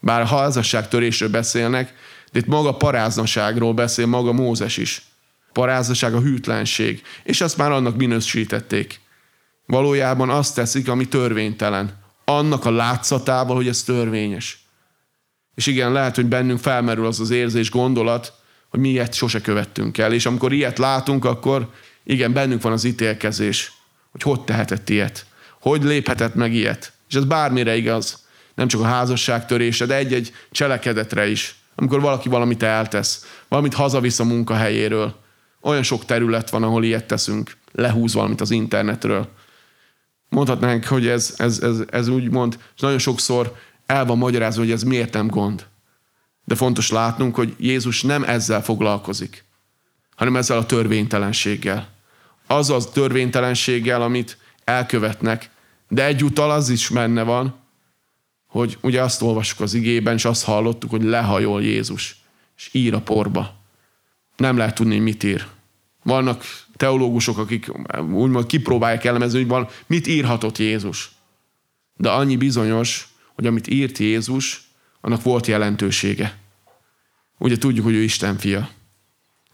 Bár 0.01 0.21
a 0.21 0.27
házasságtörésről 0.27 1.29
beszélnek, 1.29 1.95
de 2.33 2.39
itt 2.39 2.47
maga 2.47 2.77
paráznaságról 2.77 3.75
beszél 3.75 4.07
maga 4.07 4.33
Mózes 4.33 4.77
is. 4.77 5.03
Paráznaság 5.53 6.15
a 6.15 6.21
hűtlenség, 6.21 7.03
és 7.23 7.41
azt 7.41 7.57
már 7.57 7.71
annak 7.71 7.97
minősítették. 7.97 9.01
Valójában 9.67 10.31
azt 10.31 10.55
teszik, 10.55 10.89
ami 10.89 11.09
törvénytelen. 11.09 11.99
Annak 12.25 12.65
a 12.65 12.71
látszatával, 12.71 13.57
hogy 13.57 13.69
ez 13.69 13.83
törvényes. 13.83 14.67
És 15.55 15.67
igen, 15.67 15.93
lehet, 15.93 16.15
hogy 16.17 16.27
bennünk 16.27 16.59
felmerül 16.59 17.07
az 17.07 17.21
az 17.21 17.31
érzés, 17.31 17.71
gondolat, 17.71 18.33
hogy 18.69 18.81
mi 18.81 18.89
ilyet 18.89 19.15
sose 19.15 19.41
követtünk 19.41 19.99
el. 19.99 20.13
És 20.13 20.27
amikor 20.27 20.53
ilyet 20.53 20.79
látunk, 20.79 21.25
akkor 21.25 21.71
igen, 22.05 22.33
bennünk 22.33 22.63
van 22.63 22.73
az 22.73 22.85
ítélkezés, 22.85 23.73
hogy 24.23 24.37
hogy 24.37 24.45
tehetett 24.45 24.89
ilyet, 24.89 25.27
hogy 25.61 25.83
léphetett 25.83 26.35
meg 26.35 26.55
ilyet. 26.55 26.93
És 27.09 27.15
ez 27.15 27.25
bármire 27.25 27.77
igaz, 27.77 28.27
nem 28.55 28.69
csak 28.69 28.81
a 28.81 28.85
házasság 28.85 29.47
törése, 29.47 29.87
de 29.87 29.97
egy-egy 29.97 30.33
cselekedetre 30.51 31.29
is. 31.29 31.57
Amikor 31.75 32.01
valaki 32.01 32.29
valamit 32.29 32.63
eltesz, 32.63 33.27
valamit 33.49 33.75
hazavisz 33.75 34.19
a 34.19 34.25
munkahelyéről. 34.25 35.15
Olyan 35.61 35.83
sok 35.83 36.05
terület 36.05 36.51
van, 36.51 36.63
ahol 36.63 36.85
ilyet 36.85 37.07
teszünk, 37.07 37.57
lehúz 37.73 38.15
valamit 38.15 38.41
az 38.41 38.51
internetről. 38.51 39.29
Mondhatnánk, 40.29 40.85
hogy 40.85 41.07
ez, 41.07 41.35
ez, 41.37 41.61
ez, 41.61 41.83
ez 41.91 42.09
úgy 42.09 42.31
mond, 42.31 42.59
és 42.75 42.81
nagyon 42.81 42.99
sokszor 42.99 43.57
el 43.87 44.05
van 44.05 44.19
magyarázva, 44.19 44.63
hogy 44.63 44.71
ez 44.71 44.83
miért 44.83 45.13
nem 45.13 45.27
gond. 45.27 45.67
De 46.45 46.55
fontos 46.55 46.91
látnunk, 46.91 47.35
hogy 47.35 47.55
Jézus 47.59 48.03
nem 48.03 48.25
ezzel 48.25 48.63
foglalkozik, 48.63 49.45
hanem 50.17 50.37
ezzel 50.37 50.59
a 50.59 50.67
törvénytelenséggel. 50.67 51.89
Az 52.49 52.71
az 52.71 52.87
törvénytelenséggel, 52.87 54.03
amit 54.03 54.39
elkövetnek, 54.65 55.51
de 55.89 56.05
egyúttal 56.05 56.51
az 56.51 56.69
is 56.69 56.89
benne 56.89 57.23
van, 57.23 57.55
hogy 58.47 58.79
ugye 58.81 59.03
azt 59.03 59.23
olvassuk 59.23 59.61
az 59.61 59.75
igében, 59.75 60.15
és 60.15 60.25
azt 60.25 60.45
hallottuk, 60.45 60.91
hogy 60.91 61.03
lehajol 61.03 61.63
Jézus, 61.63 62.17
és 62.57 62.69
ír 62.73 62.95
a 62.95 63.01
porba. 63.01 63.55
Nem 64.37 64.57
lehet 64.57 64.75
tudni, 64.75 64.99
mit 64.99 65.23
ír. 65.23 65.47
Vannak 66.03 66.45
teológusok, 66.77 67.39
akik 67.39 67.71
úgymond 68.13 68.47
kipróbálják 68.47 69.05
elemezni, 69.05 69.39
hogy 69.39 69.49
van, 69.49 69.69
mit 69.87 70.07
írhatott 70.07 70.59
Jézus. 70.59 71.11
De 71.97 72.11
annyi 72.11 72.37
bizonyos, 72.37 73.09
hogy 73.35 73.47
amit 73.47 73.67
írt 73.67 73.99
Jézus, 73.99 74.69
annak 75.01 75.23
volt 75.23 75.47
jelentősége. 75.47 76.39
Ugye 77.39 77.59
tudjuk, 77.59 77.85
hogy 77.85 77.95
ő 77.95 78.03
Isten 78.03 78.39
fia. 78.39 78.71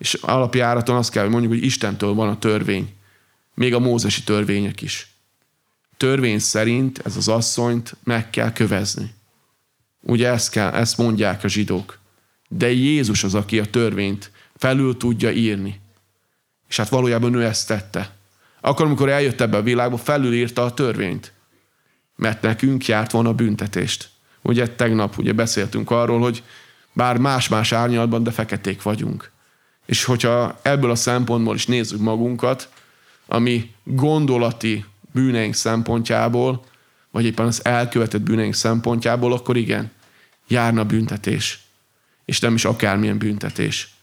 És 0.05 0.15
alapjáraton 0.15 0.97
azt 0.97 1.11
kell, 1.11 1.23
hogy 1.23 1.33
mondjuk, 1.33 1.53
hogy 1.53 1.65
Istentől 1.65 2.15
van 2.15 2.29
a 2.29 2.39
törvény. 2.39 2.93
Még 3.55 3.75
a 3.75 3.79
mózesi 3.79 4.23
törvények 4.23 4.83
is. 4.83 5.09
Törvény 5.97 6.39
szerint 6.39 6.99
ez 7.05 7.17
az 7.17 7.29
asszonyt 7.29 7.97
meg 8.03 8.31
kell 8.31 8.53
kövezni. 8.53 9.15
Ugye 10.01 10.29
ezt, 10.29 10.51
kell, 10.51 10.71
ezt 10.71 10.99
mondják 10.99 11.45
a 11.45 11.49
zsidók. 11.49 11.99
De 12.49 12.71
Jézus 12.73 13.25
az, 13.25 13.35
aki 13.35 13.59
a 13.59 13.71
törvényt 13.71 14.31
felül 14.57 14.97
tudja 14.97 15.31
írni. 15.31 15.81
És 16.69 16.77
hát 16.77 16.89
valójában 16.89 17.35
ő 17.35 17.45
ezt 17.45 17.67
tette. 17.67 18.15
Akkor, 18.61 18.87
amikor 18.87 19.09
eljött 19.09 19.41
ebbe 19.41 19.57
a 19.57 19.63
világba, 19.63 19.97
felülírta 19.97 20.65
a 20.65 20.75
törvényt 20.75 21.33
mert 22.17 22.43
nekünk 22.43 22.87
járt 22.87 23.11
volna 23.11 23.29
a 23.29 23.35
büntetést. 23.35 24.09
Ugye 24.43 24.67
tegnap 24.67 25.19
ugye 25.19 25.33
beszéltünk 25.33 25.91
arról, 25.91 26.21
hogy 26.21 26.43
bár 26.93 27.19
más-más 27.19 27.73
árnyalatban, 27.73 28.23
de 28.23 28.31
feketék 28.31 28.83
vagyunk. 28.83 29.33
És 29.87 30.05
hogyha 30.05 30.59
ebből 30.63 30.91
a 30.91 30.95
szempontból 30.95 31.55
is 31.55 31.67
nézzük 31.67 32.01
magunkat, 32.01 32.69
ami 33.27 33.75
gondolati 33.85 34.85
bűneink 35.13 35.55
szempontjából, 35.55 36.65
vagy 37.11 37.25
éppen 37.25 37.47
az 37.47 37.65
elkövetett 37.65 38.21
bűneink 38.21 38.55
szempontjából, 38.55 39.33
akkor 39.33 39.57
igen, 39.57 39.91
járna 40.49 40.85
büntetés. 40.85 41.63
És 42.25 42.41
nem 42.41 42.55
is 42.55 42.65
akármilyen 42.65 43.19
büntetés. 43.19 43.95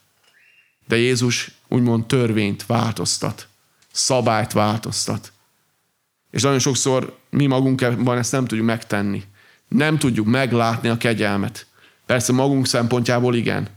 De 0.87 0.97
Jézus 0.97 1.51
úgymond 1.67 2.05
törvényt 2.05 2.65
változtat, 2.65 3.47
szabályt 3.91 4.51
változtat. 4.51 5.31
És 6.31 6.41
nagyon 6.41 6.59
sokszor 6.59 7.17
mi 7.29 7.45
magunkban 7.45 8.17
ezt 8.17 8.31
nem 8.31 8.45
tudjuk 8.45 8.67
megtenni. 8.67 9.23
Nem 9.67 9.97
tudjuk 9.97 10.25
meglátni 10.25 10.89
a 10.89 10.97
kegyelmet. 10.97 11.65
Persze 12.05 12.33
magunk 12.33 12.67
szempontjából 12.67 13.35
igen. 13.35 13.67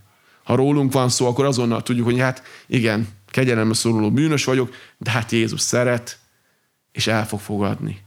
Ha 0.44 0.54
rólunk 0.54 0.92
van 0.92 1.08
szó, 1.08 1.26
akkor 1.26 1.44
azonnal 1.44 1.82
tudjuk, 1.82 2.04
hogy 2.04 2.18
hát 2.18 2.42
igen, 2.66 3.08
kegyelemre 3.30 3.74
szoruló 3.74 4.10
bűnös 4.10 4.44
vagyok, 4.44 4.74
de 4.98 5.10
hát 5.10 5.30
Jézus 5.30 5.60
szeret, 5.60 6.18
és 6.92 7.06
el 7.06 7.26
fog 7.26 7.40
fogadni. 7.40 7.98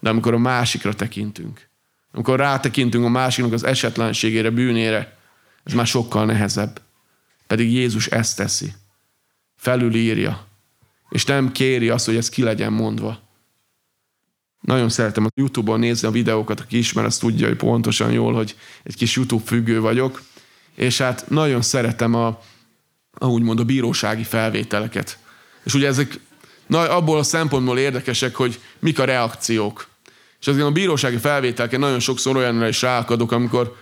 De 0.00 0.08
amikor 0.08 0.34
a 0.34 0.38
másikra 0.38 0.94
tekintünk, 0.94 1.68
amikor 2.12 2.38
rátekintünk 2.38 3.04
a 3.04 3.08
másiknak 3.08 3.52
az 3.52 3.64
esetlenségére, 3.64 4.50
bűnére, 4.50 5.16
ez 5.64 5.72
már 5.72 5.86
sokkal 5.86 6.24
nehezebb. 6.24 6.80
Pedig 7.46 7.72
Jézus 7.72 8.06
ezt 8.06 8.36
teszi. 8.36 8.72
Felülírja. 9.56 10.46
És 11.08 11.24
nem 11.24 11.52
kéri 11.52 11.88
azt, 11.88 12.06
hogy 12.06 12.16
ez 12.16 12.28
ki 12.28 12.42
legyen 12.42 12.72
mondva. 12.72 13.20
Nagyon 14.60 14.88
szeretem 14.88 15.24
a 15.24 15.28
YouTube-on 15.34 15.78
nézni 15.78 16.08
a 16.08 16.10
videókat, 16.10 16.60
aki 16.60 16.78
ismer, 16.78 17.04
azt 17.04 17.20
tudja, 17.20 17.46
hogy 17.46 17.56
pontosan 17.56 18.12
jól, 18.12 18.34
hogy 18.34 18.56
egy 18.82 18.96
kis 18.96 19.16
YouTube 19.16 19.44
függő 19.44 19.80
vagyok, 19.80 20.22
és 20.76 20.98
hát 20.98 21.24
nagyon 21.28 21.62
szeretem 21.62 22.14
a, 22.14 22.26
a 23.18 23.26
úgymond 23.26 23.60
a 23.60 23.64
bírósági 23.64 24.24
felvételeket. 24.24 25.18
És 25.64 25.74
ugye 25.74 25.86
ezek 25.86 26.20
na, 26.66 26.78
abból 26.78 27.18
a 27.18 27.22
szempontból 27.22 27.78
érdekesek, 27.78 28.34
hogy 28.34 28.60
mik 28.78 28.98
a 28.98 29.04
reakciók. 29.04 29.88
És 30.40 30.46
azért 30.46 30.66
a 30.66 30.70
bírósági 30.70 31.16
felvételken 31.16 31.80
nagyon 31.80 32.00
sokszor 32.00 32.36
olyanra 32.36 32.68
is 32.68 32.82
ráakadok, 32.82 33.32
amikor 33.32 33.76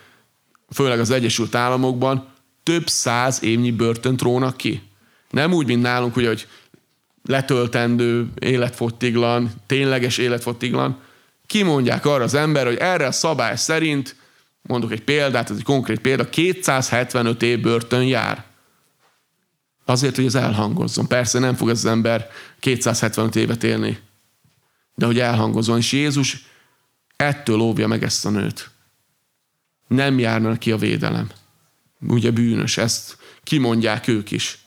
főleg 0.72 1.00
az 1.00 1.10
Egyesült 1.10 1.54
Államokban 1.54 2.28
több 2.62 2.88
száz 2.88 3.42
évnyi 3.42 3.70
börtönt 3.70 4.22
rónak 4.22 4.56
ki. 4.56 4.82
Nem 5.30 5.52
úgy, 5.52 5.66
mint 5.66 5.82
nálunk, 5.82 6.16
ugye, 6.16 6.28
hogy 6.28 6.46
letöltendő 7.24 8.28
életfogytiglan, 8.38 9.50
tényleges 9.66 10.18
életfogytiglan, 10.18 10.98
kimondják 11.46 12.06
arra 12.06 12.24
az 12.24 12.34
ember, 12.34 12.66
hogy 12.66 12.76
erre 12.76 13.06
a 13.06 13.12
szabály 13.12 13.56
szerint 13.56 14.16
mondok 14.66 14.92
egy 14.92 15.02
példát, 15.02 15.50
ez 15.50 15.56
egy 15.56 15.62
konkrét 15.62 15.98
példa, 15.98 16.30
275 16.30 17.42
év 17.42 17.60
börtön 17.60 18.04
jár. 18.04 18.44
Azért, 19.84 20.16
hogy 20.16 20.24
ez 20.24 20.34
elhangozzon. 20.34 21.06
Persze 21.06 21.38
nem 21.38 21.54
fog 21.54 21.68
ez 21.68 21.78
az 21.78 21.90
ember 21.90 22.30
275 22.58 23.36
évet 23.36 23.64
élni, 23.64 23.98
de 24.94 25.06
hogy 25.06 25.18
elhangozzon. 25.18 25.78
És 25.78 25.92
Jézus 25.92 26.46
ettől 27.16 27.60
óvja 27.60 27.86
meg 27.86 28.02
ezt 28.02 28.26
a 28.26 28.30
nőt. 28.30 28.70
Nem 29.86 30.18
járna 30.18 30.58
ki 30.58 30.72
a 30.72 30.76
védelem. 30.76 31.30
Ugye 32.00 32.30
bűnös, 32.30 32.76
ezt 32.76 33.18
kimondják 33.42 34.08
ők 34.08 34.30
is. 34.30 34.58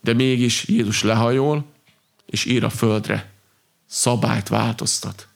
De 0.00 0.12
mégis 0.12 0.64
Jézus 0.68 1.02
lehajol, 1.02 1.66
és 2.26 2.44
ír 2.44 2.64
a 2.64 2.70
földre. 2.70 3.32
Szabályt 3.86 4.48
változtat. 4.48 5.28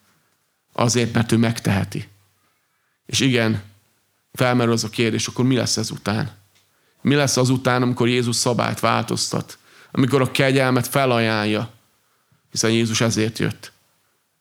Azért, 0.73 1.13
mert 1.13 1.33
ő 1.33 1.37
megteheti. 1.37 2.09
És 3.07 3.21
igen, 3.21 3.63
felmerül 4.39 4.73
az 4.73 4.85
a 4.85 4.89
kérdés, 4.89 5.27
akkor 5.27 5.45
mi 5.45 5.57
lesz 5.57 5.77
ezután? 5.77 6.31
Mi 7.03 7.15
lesz 7.15 7.37
azután, 7.37 7.83
amikor 7.83 8.09
Jézus 8.09 8.37
szabályt 8.37 8.81
változtat? 8.81 9.59
Amikor 9.93 10.21
a 10.21 10.31
kegyelmet 10.31 10.87
felajánlja? 10.87 11.71
Hiszen 12.51 12.71
Jézus 12.71 13.01
ezért 13.01 13.39
jött. 13.39 13.73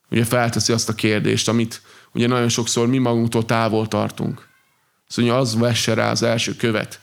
Ugye 0.09 0.25
felteszi 0.25 0.73
azt 0.73 0.89
a 0.89 0.95
kérdést, 0.95 1.47
amit 1.47 1.81
ugye 2.11 2.27
nagyon 2.27 2.49
sokszor 2.49 2.87
mi 2.87 2.97
magunktól 2.97 3.45
távol 3.45 3.87
tartunk. 3.87 4.47
Azt 5.07 5.17
mondja, 5.17 5.37
az 5.37 5.57
vesse 5.57 5.93
rá 5.93 6.11
az 6.11 6.23
első 6.23 6.55
követ, 6.55 6.99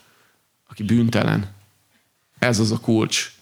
aki 0.69 0.83
bűntelen. 0.83 1.55
Ez 2.39 2.59
az 2.59 2.73
a 2.73 2.79
kulcs. 2.79 3.33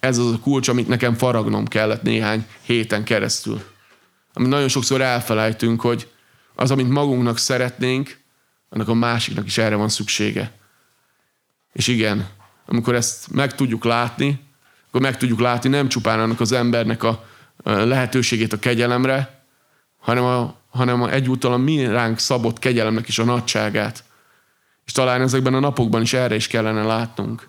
Ez 0.00 0.18
az 0.18 0.32
a 0.32 0.38
kulcs, 0.38 0.68
amit 0.68 0.88
nekem 0.88 1.14
faragnom 1.14 1.66
kellett 1.66 2.02
néhány 2.02 2.46
héten 2.62 3.04
keresztül. 3.04 3.62
Amit 4.32 4.48
nagyon 4.48 4.68
sokszor 4.68 5.00
elfelejtünk, 5.00 5.80
hogy 5.80 6.08
az, 6.54 6.70
amit 6.70 6.88
magunknak 6.88 7.38
szeretnénk, 7.38 8.24
annak 8.76 8.88
a 8.88 8.94
másiknak 8.94 9.46
is 9.46 9.58
erre 9.58 9.74
van 9.74 9.88
szüksége. 9.88 10.52
És 11.72 11.86
igen, 11.86 12.28
amikor 12.66 12.94
ezt 12.94 13.30
meg 13.32 13.54
tudjuk 13.54 13.84
látni, 13.84 14.40
akkor 14.88 15.00
meg 15.00 15.16
tudjuk 15.16 15.40
látni 15.40 15.68
nem 15.68 15.88
csupán 15.88 16.20
annak 16.20 16.40
az 16.40 16.52
embernek 16.52 17.02
a 17.02 17.24
lehetőségét 17.64 18.52
a 18.52 18.58
kegyelemre, 18.58 19.44
hanem, 19.98 20.24
a, 20.24 20.54
hanem 20.70 21.02
a 21.02 21.10
egyúttal 21.10 21.52
a 21.52 21.56
mi 21.56 21.86
ránk 21.86 22.18
szabott 22.18 22.58
kegyelemnek 22.58 23.08
is 23.08 23.18
a 23.18 23.24
nagyságát. 23.24 24.04
És 24.86 24.92
talán 24.92 25.20
ezekben 25.20 25.54
a 25.54 25.60
napokban 25.60 26.02
is 26.02 26.12
erre 26.12 26.34
is 26.34 26.46
kellene 26.46 26.82
látnunk. 26.82 27.48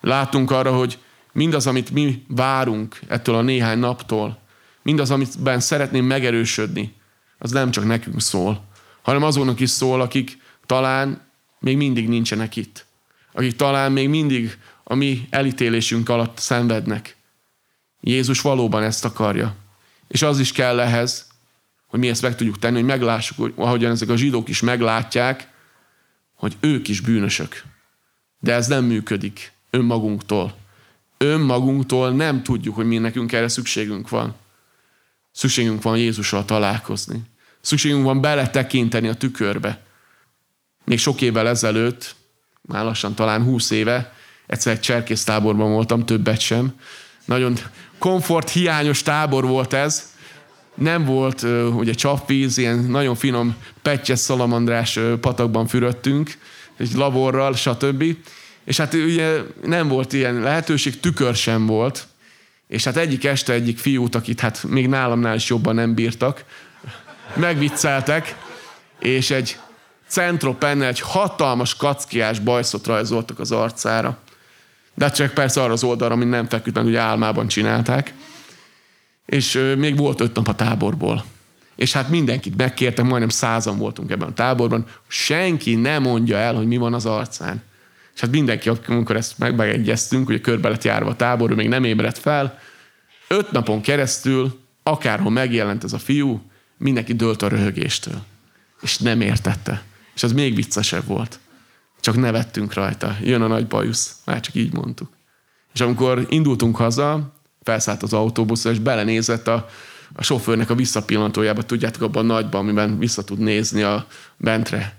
Látunk 0.00 0.50
arra, 0.50 0.72
hogy 0.72 0.98
mindaz, 1.32 1.66
amit 1.66 1.90
mi 1.90 2.24
várunk 2.28 3.00
ettől 3.08 3.34
a 3.34 3.42
néhány 3.42 3.78
naptól, 3.78 4.38
mindaz, 4.82 5.10
amiben 5.10 5.60
szeretném 5.60 6.04
megerősödni, 6.04 6.94
az 7.38 7.50
nem 7.50 7.70
csak 7.70 7.84
nekünk 7.84 8.20
szól, 8.20 8.66
hanem 9.02 9.22
azoknak 9.22 9.60
is 9.60 9.70
szól, 9.70 10.00
akik 10.00 10.38
talán 10.68 11.20
még 11.58 11.76
mindig 11.76 12.08
nincsenek 12.08 12.56
itt. 12.56 12.84
Akik 13.32 13.56
talán 13.56 13.92
még 13.92 14.08
mindig 14.08 14.58
a 14.84 14.94
mi 14.94 15.26
elítélésünk 15.30 16.08
alatt 16.08 16.38
szenvednek. 16.38 17.16
Jézus 18.00 18.40
valóban 18.40 18.82
ezt 18.82 19.04
akarja. 19.04 19.54
És 20.08 20.22
az 20.22 20.38
is 20.38 20.52
kell 20.52 20.80
ehhez, 20.80 21.26
hogy 21.86 22.00
mi 22.00 22.08
ezt 22.08 22.22
meg 22.22 22.36
tudjuk 22.36 22.58
tenni, 22.58 22.74
hogy 22.74 22.84
meglássuk, 22.84 23.36
hogy 23.36 23.52
ahogyan 23.56 23.90
ezek 23.90 24.08
a 24.08 24.16
zsidók 24.16 24.48
is 24.48 24.60
meglátják, 24.60 25.48
hogy 26.34 26.56
ők 26.60 26.88
is 26.88 27.00
bűnösök. 27.00 27.62
De 28.40 28.52
ez 28.54 28.66
nem 28.66 28.84
működik 28.84 29.52
önmagunktól. 29.70 30.56
Önmagunktól 31.16 32.10
nem 32.10 32.42
tudjuk, 32.42 32.74
hogy 32.74 32.86
mi 32.86 32.98
nekünk 32.98 33.32
erre 33.32 33.48
szükségünk 33.48 34.08
van. 34.08 34.34
Szükségünk 35.32 35.82
van 35.82 35.98
Jézussal 35.98 36.44
találkozni. 36.44 37.22
Szükségünk 37.60 38.04
van 38.04 38.20
beletekinteni 38.20 39.08
a 39.08 39.14
tükörbe. 39.14 39.86
Még 40.88 40.98
sok 40.98 41.20
évvel 41.20 41.48
ezelőtt, 41.48 42.14
már 42.60 42.84
lassan 42.84 43.14
talán 43.14 43.42
húsz 43.42 43.70
éve, 43.70 44.12
egyszer 44.46 44.72
egy 44.72 44.80
cserkésztáborban 44.80 45.72
voltam, 45.72 46.06
többet 46.06 46.40
sem. 46.40 46.72
Nagyon 47.24 47.58
komfort 47.98 48.50
hiányos 48.50 49.02
tábor 49.02 49.46
volt 49.46 49.72
ez. 49.72 50.12
Nem 50.74 51.04
volt 51.04 51.42
ugye 51.76 51.92
csapvíz, 51.92 52.58
ilyen 52.58 52.78
nagyon 52.78 53.14
finom 53.14 53.56
pettyes 53.82 54.18
szalamandrás 54.18 54.98
patakban 55.20 55.66
fürödtünk, 55.66 56.38
egy 56.76 56.92
laborral, 56.94 57.54
stb. 57.54 58.04
És 58.64 58.76
hát 58.76 58.94
ugye 58.94 59.42
nem 59.62 59.88
volt 59.88 60.12
ilyen 60.12 60.40
lehetőség, 60.40 61.00
tükör 61.00 61.34
sem 61.34 61.66
volt. 61.66 62.06
És 62.68 62.84
hát 62.84 62.96
egyik 62.96 63.24
este 63.24 63.52
egyik 63.52 63.78
fiút, 63.78 64.14
akit 64.14 64.40
hát 64.40 64.62
még 64.62 64.88
nálamnál 64.88 65.34
is 65.34 65.48
jobban 65.48 65.74
nem 65.74 65.94
bírtak, 65.94 66.44
megvicceltek, 67.34 68.36
és 68.98 69.30
egy 69.30 69.58
centropennel 70.08 70.88
egy 70.88 71.00
hatalmas 71.00 71.76
kackiás 71.76 72.38
bajszot 72.38 72.86
rajzoltak 72.86 73.38
az 73.38 73.52
arcára. 73.52 74.18
De 74.94 75.04
hát 75.04 75.14
csak 75.14 75.34
persze 75.34 75.62
arra 75.62 75.72
az 75.72 75.84
oldalra, 75.84 76.14
amit 76.14 76.28
nem 76.28 76.48
feküdt, 76.48 76.74
mert 76.74 76.86
ugye 76.86 76.98
álmában 76.98 77.48
csinálták. 77.48 78.14
És 79.26 79.74
még 79.76 79.96
volt 79.96 80.20
öt 80.20 80.34
nap 80.34 80.48
a 80.48 80.54
táborból. 80.54 81.24
És 81.76 81.92
hát 81.92 82.08
mindenkit 82.08 82.56
megkértem, 82.56 83.06
majdnem 83.06 83.28
százan 83.28 83.78
voltunk 83.78 84.10
ebben 84.10 84.28
a 84.28 84.32
táborban, 84.32 84.86
senki 85.08 85.74
nem 85.74 86.02
mondja 86.02 86.36
el, 86.36 86.54
hogy 86.54 86.66
mi 86.66 86.76
van 86.76 86.94
az 86.94 87.06
arcán. 87.06 87.62
És 88.14 88.20
hát 88.20 88.30
mindenki, 88.30 88.70
amikor 88.86 89.16
ezt 89.16 89.38
megegyeztünk, 89.38 90.26
hogy 90.26 90.40
körbe 90.40 90.68
lett 90.68 90.84
járva 90.84 91.10
a 91.10 91.16
tábor, 91.16 91.50
ő 91.50 91.54
még 91.54 91.68
nem 91.68 91.84
ébredt 91.84 92.18
fel, 92.18 92.58
öt 93.28 93.50
napon 93.50 93.80
keresztül, 93.80 94.60
akárhol 94.82 95.30
megjelent 95.30 95.84
ez 95.84 95.92
a 95.92 95.98
fiú, 95.98 96.42
mindenki 96.76 97.14
dőlt 97.14 97.42
a 97.42 97.48
röhögéstől. 97.48 98.22
És 98.80 98.98
nem 98.98 99.20
értette. 99.20 99.82
És 100.18 100.24
az 100.24 100.32
még 100.32 100.54
viccesebb 100.54 101.06
volt. 101.06 101.38
Csak 102.00 102.16
nevettünk 102.16 102.74
rajta. 102.74 103.16
Jön 103.22 103.42
a 103.42 103.46
nagy 103.46 103.66
bajusz. 103.66 104.16
Már 104.24 104.40
csak 104.40 104.54
így 104.54 104.72
mondtuk. 104.72 105.08
És 105.74 105.80
amikor 105.80 106.26
indultunk 106.28 106.76
haza, 106.76 107.34
felszállt 107.62 108.02
az 108.02 108.12
autóbuszra, 108.12 108.70
és 108.70 108.78
belenézett 108.78 109.48
a, 109.48 109.68
a 110.12 110.22
sofőrnek 110.22 110.70
a 110.70 110.74
visszapillantójába, 110.74 111.62
tudjátok, 111.62 112.02
abban 112.02 112.30
a 112.30 112.32
nagyban, 112.34 112.60
amiben 112.60 112.98
vissza 112.98 113.24
tud 113.24 113.38
nézni 113.38 113.82
a 113.82 114.06
bentre. 114.36 114.96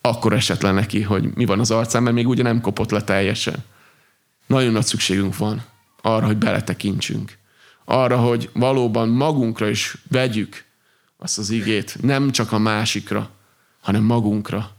Akkor 0.00 0.32
esett 0.32 0.62
le 0.62 0.72
neki, 0.72 1.02
hogy 1.02 1.34
mi 1.34 1.44
van 1.44 1.60
az 1.60 1.70
arcán, 1.70 2.02
mert 2.02 2.14
még 2.14 2.28
ugye 2.28 2.42
nem 2.42 2.60
kopott 2.60 2.90
le 2.90 3.02
teljesen. 3.02 3.64
Nagyon 4.46 4.72
nagy 4.72 4.86
szükségünk 4.86 5.36
van 5.36 5.64
arra, 6.02 6.26
hogy 6.26 6.36
beletekintsünk. 6.36 7.38
Arra, 7.84 8.16
hogy 8.16 8.50
valóban 8.52 9.08
magunkra 9.08 9.68
is 9.68 9.96
vegyük 10.08 10.64
azt 11.16 11.38
az 11.38 11.50
igét, 11.50 11.96
nem 12.00 12.30
csak 12.30 12.52
a 12.52 12.58
másikra, 12.58 13.30
hanem 13.82 14.02
magunkra. 14.02 14.70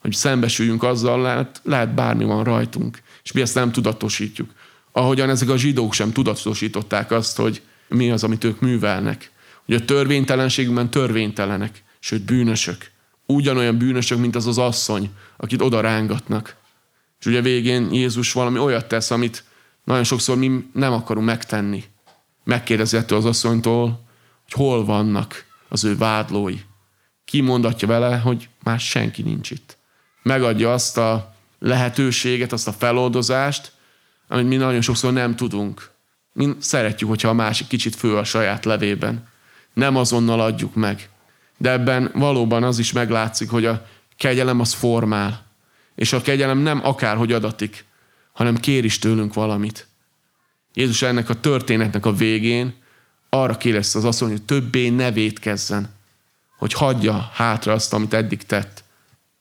Hogy 0.00 0.12
szembesüljünk 0.12 0.82
azzal, 0.82 1.20
lehet, 1.20 1.60
lehet 1.64 1.94
bármi 1.94 2.24
van 2.24 2.44
rajtunk, 2.44 3.02
és 3.22 3.32
mi 3.32 3.40
ezt 3.40 3.54
nem 3.54 3.72
tudatosítjuk. 3.72 4.50
Ahogyan 4.92 5.30
ezek 5.30 5.48
a 5.48 5.56
zsidók 5.56 5.92
sem 5.92 6.12
tudatosították 6.12 7.10
azt, 7.10 7.36
hogy 7.36 7.62
mi 7.88 8.10
az, 8.10 8.24
amit 8.24 8.44
ők 8.44 8.60
művelnek. 8.60 9.30
Hogy 9.66 9.74
a 9.74 9.84
törvénytelenségükben 9.84 10.90
törvénytelenek, 10.90 11.82
sőt 11.98 12.22
bűnösök. 12.22 12.90
Ugyanolyan 13.26 13.78
bűnösök, 13.78 14.18
mint 14.18 14.36
az 14.36 14.46
az 14.46 14.58
asszony, 14.58 15.10
akit 15.36 15.62
oda 15.62 15.80
rángatnak. 15.80 16.56
És 17.20 17.26
ugye 17.26 17.40
végén 17.40 17.92
Jézus 17.92 18.32
valami 18.32 18.58
olyat 18.58 18.88
tesz, 18.88 19.10
amit 19.10 19.44
nagyon 19.84 20.04
sokszor 20.04 20.36
mi 20.36 20.64
nem 20.72 20.92
akarunk 20.92 21.26
megtenni. 21.26 21.84
Megkérdezi 22.44 22.96
az 22.96 23.24
asszonytól, 23.24 24.04
hogy 24.42 24.52
hol 24.52 24.84
vannak 24.84 25.44
az 25.68 25.84
ő 25.84 25.96
vádlói. 25.96 26.58
Kimondatja 27.30 27.88
vele, 27.88 28.16
hogy 28.18 28.48
már 28.62 28.80
senki 28.80 29.22
nincs 29.22 29.50
itt. 29.50 29.76
Megadja 30.22 30.72
azt 30.72 30.98
a 30.98 31.34
lehetőséget, 31.58 32.52
azt 32.52 32.68
a 32.68 32.72
feloldozást, 32.72 33.72
amit 34.28 34.48
mi 34.48 34.56
nagyon 34.56 34.80
sokszor 34.80 35.12
nem 35.12 35.36
tudunk. 35.36 35.90
Mi 36.32 36.54
szeretjük, 36.58 37.08
hogyha 37.08 37.28
a 37.28 37.32
másik 37.32 37.66
kicsit 37.66 37.94
fő 37.94 38.16
a 38.16 38.24
saját 38.24 38.64
levében. 38.64 39.28
Nem 39.74 39.96
azonnal 39.96 40.40
adjuk 40.40 40.74
meg. 40.74 41.08
De 41.56 41.70
ebben 41.70 42.10
valóban 42.14 42.62
az 42.62 42.78
is 42.78 42.92
meglátszik, 42.92 43.50
hogy 43.50 43.64
a 43.64 43.86
kegyelem 44.16 44.60
az 44.60 44.72
formál. 44.72 45.46
És 45.94 46.12
a 46.12 46.22
kegyelem 46.22 46.58
nem 46.58 46.84
akárhogy 46.84 47.32
adatik, 47.32 47.84
hanem 48.32 48.56
kér 48.56 48.84
is 48.84 48.98
tőlünk 48.98 49.34
valamit. 49.34 49.86
Jézus 50.74 51.02
ennek 51.02 51.28
a 51.28 51.40
történetnek 51.40 52.06
a 52.06 52.12
végén 52.12 52.74
arra 53.28 53.56
kérdezte 53.56 53.98
az 53.98 54.04
asszony, 54.04 54.30
hogy 54.30 54.42
többé 54.42 54.88
ne 54.88 55.10
vétkezzen, 55.10 55.98
hogy 56.60 56.72
hagyja 56.72 57.30
hátra 57.32 57.72
azt, 57.72 57.92
amit 57.92 58.14
eddig 58.14 58.42
tett. 58.42 58.84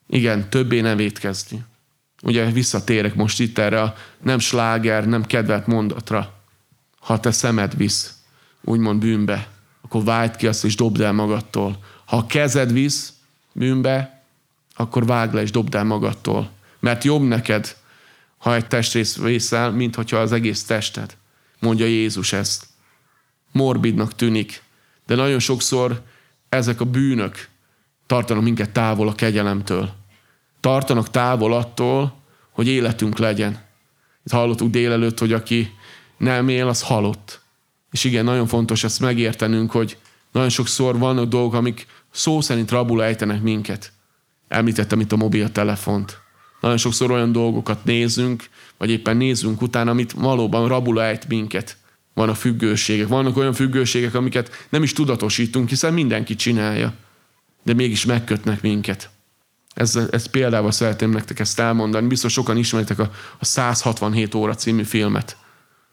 Igen, 0.08 0.50
többé 0.50 0.82
ne 0.82 0.96
vétkezni. 0.96 1.64
Ugye 2.22 2.52
visszatérek 2.52 3.16
most 3.16 3.40
itt 3.40 3.58
erre 3.58 3.82
a 3.82 3.96
nem 4.24 4.40
sláger, 4.40 5.08
nem 5.08 5.26
kedvelt 5.26 5.68
mondatra. 5.68 6.34
Ha 7.00 7.20
te 7.20 7.32
szemed 7.32 7.78
visz, 7.78 8.14
úgymond 8.62 9.00
bűnbe, 9.00 9.48
akkor 9.82 10.04
vágd 10.04 10.36
ki 10.36 10.48
azt, 10.48 10.66
és 10.66 10.76
dobd 10.76 11.02
el 11.02 11.12
magadtól. 11.12 11.84
Ha 12.06 12.18
a 12.18 12.26
kezed 12.26 12.72
visz 12.72 13.14
bűnbe, 13.54 14.24
akkor 14.76 15.06
vágd 15.06 15.34
le, 15.34 15.42
és 15.42 15.52
dobd 15.52 15.76
el 15.76 15.84
magadtól. 15.84 16.52
Mert 16.80 17.04
jobb 17.04 17.22
neked, 17.22 17.76
ha 18.38 18.56
egy 18.56 18.68
testrész 18.68 19.18
vészel, 19.18 19.72
mint 19.72 19.96
hogyha 19.96 20.18
az 20.18 20.32
egész 20.32 20.64
tested. 20.64 21.18
Mondja 21.60 21.86
Jézus 21.86 22.34
ezt 22.34 22.68
morbidnak 23.52 24.16
tűnik, 24.16 24.64
de 25.06 25.16
nagyon 25.16 25.40
sokszor 25.40 26.02
ezek 26.50 26.82
a 26.82 26.86
bűnök 26.86 27.48
tartanak 28.06 28.44
minket 28.44 28.70
távol 28.70 29.08
a 29.08 29.16
kegyelemtől. 29.16 29.90
Tartanak 30.60 31.10
távol 31.10 31.54
attól, 31.54 32.18
hogy 32.52 32.68
életünk 32.68 33.18
legyen. 33.18 33.60
Itt 34.26 34.32
hallottuk 34.32 34.70
délelőtt, 34.70 35.20
hogy 35.20 35.34
aki 35.34 35.74
nem 36.18 36.48
él, 36.48 36.68
az 36.68 36.82
halott. 36.82 37.42
És 37.92 38.04
igen, 38.04 38.24
nagyon 38.24 38.48
fontos 38.48 38.84
ezt 38.84 39.00
megértenünk, 39.00 39.72
hogy 39.72 39.98
nagyon 40.32 40.50
sokszor 40.50 40.98
vannak 40.98 41.28
dolgok, 41.28 41.54
amik 41.54 41.88
szó 42.12 42.42
szerint 42.42 42.72
rabul 42.72 43.04
ejtenek 43.04 43.42
minket. 43.42 43.92
Említettem 44.48 45.00
itt 45.00 45.12
a 45.12 45.18
mobiltelefont. 45.18 46.20
Nagyon 46.62 46.78
sokszor 46.78 47.12
olyan 47.12 47.32
dolgokat 47.32 47.84
nézünk, 47.84 48.50
vagy 48.78 48.90
éppen 48.90 49.18
nézünk 49.18 49.62
utána, 49.62 49.92
amit 49.92 50.12
valóban 50.12 50.68
rabul 50.68 51.02
ejt 51.02 51.28
minket. 51.28 51.78
Van 52.20 52.30
a 52.30 52.34
függőségek. 52.34 53.08
Vannak 53.08 53.38
olyan 53.38 53.54
függőségek, 53.54 54.14
amiket 54.14 54.68
nem 54.70 54.84
is 54.84 54.94
tudatosítunk, 54.94 55.70
hiszen 55.70 55.94
mindenki 55.94 56.36
csinálja. 56.36 56.94
De 57.64 57.74
mégis 57.74 58.06
megkötnek 58.06 58.62
minket. 58.62 59.10
Ez, 59.74 59.96
ez 60.12 60.26
példával 60.26 60.72
szeretném 60.72 61.10
nektek 61.10 61.40
ezt 61.40 61.60
elmondani. 61.60 62.08
Biztos 62.08 62.34
sokan 62.34 62.58
ismeritek 62.58 63.00
a, 63.00 63.12
a 63.40 63.46
167 63.46 64.36
óra 64.36 64.56
című 64.56 64.84
filmet, 64.84 65.38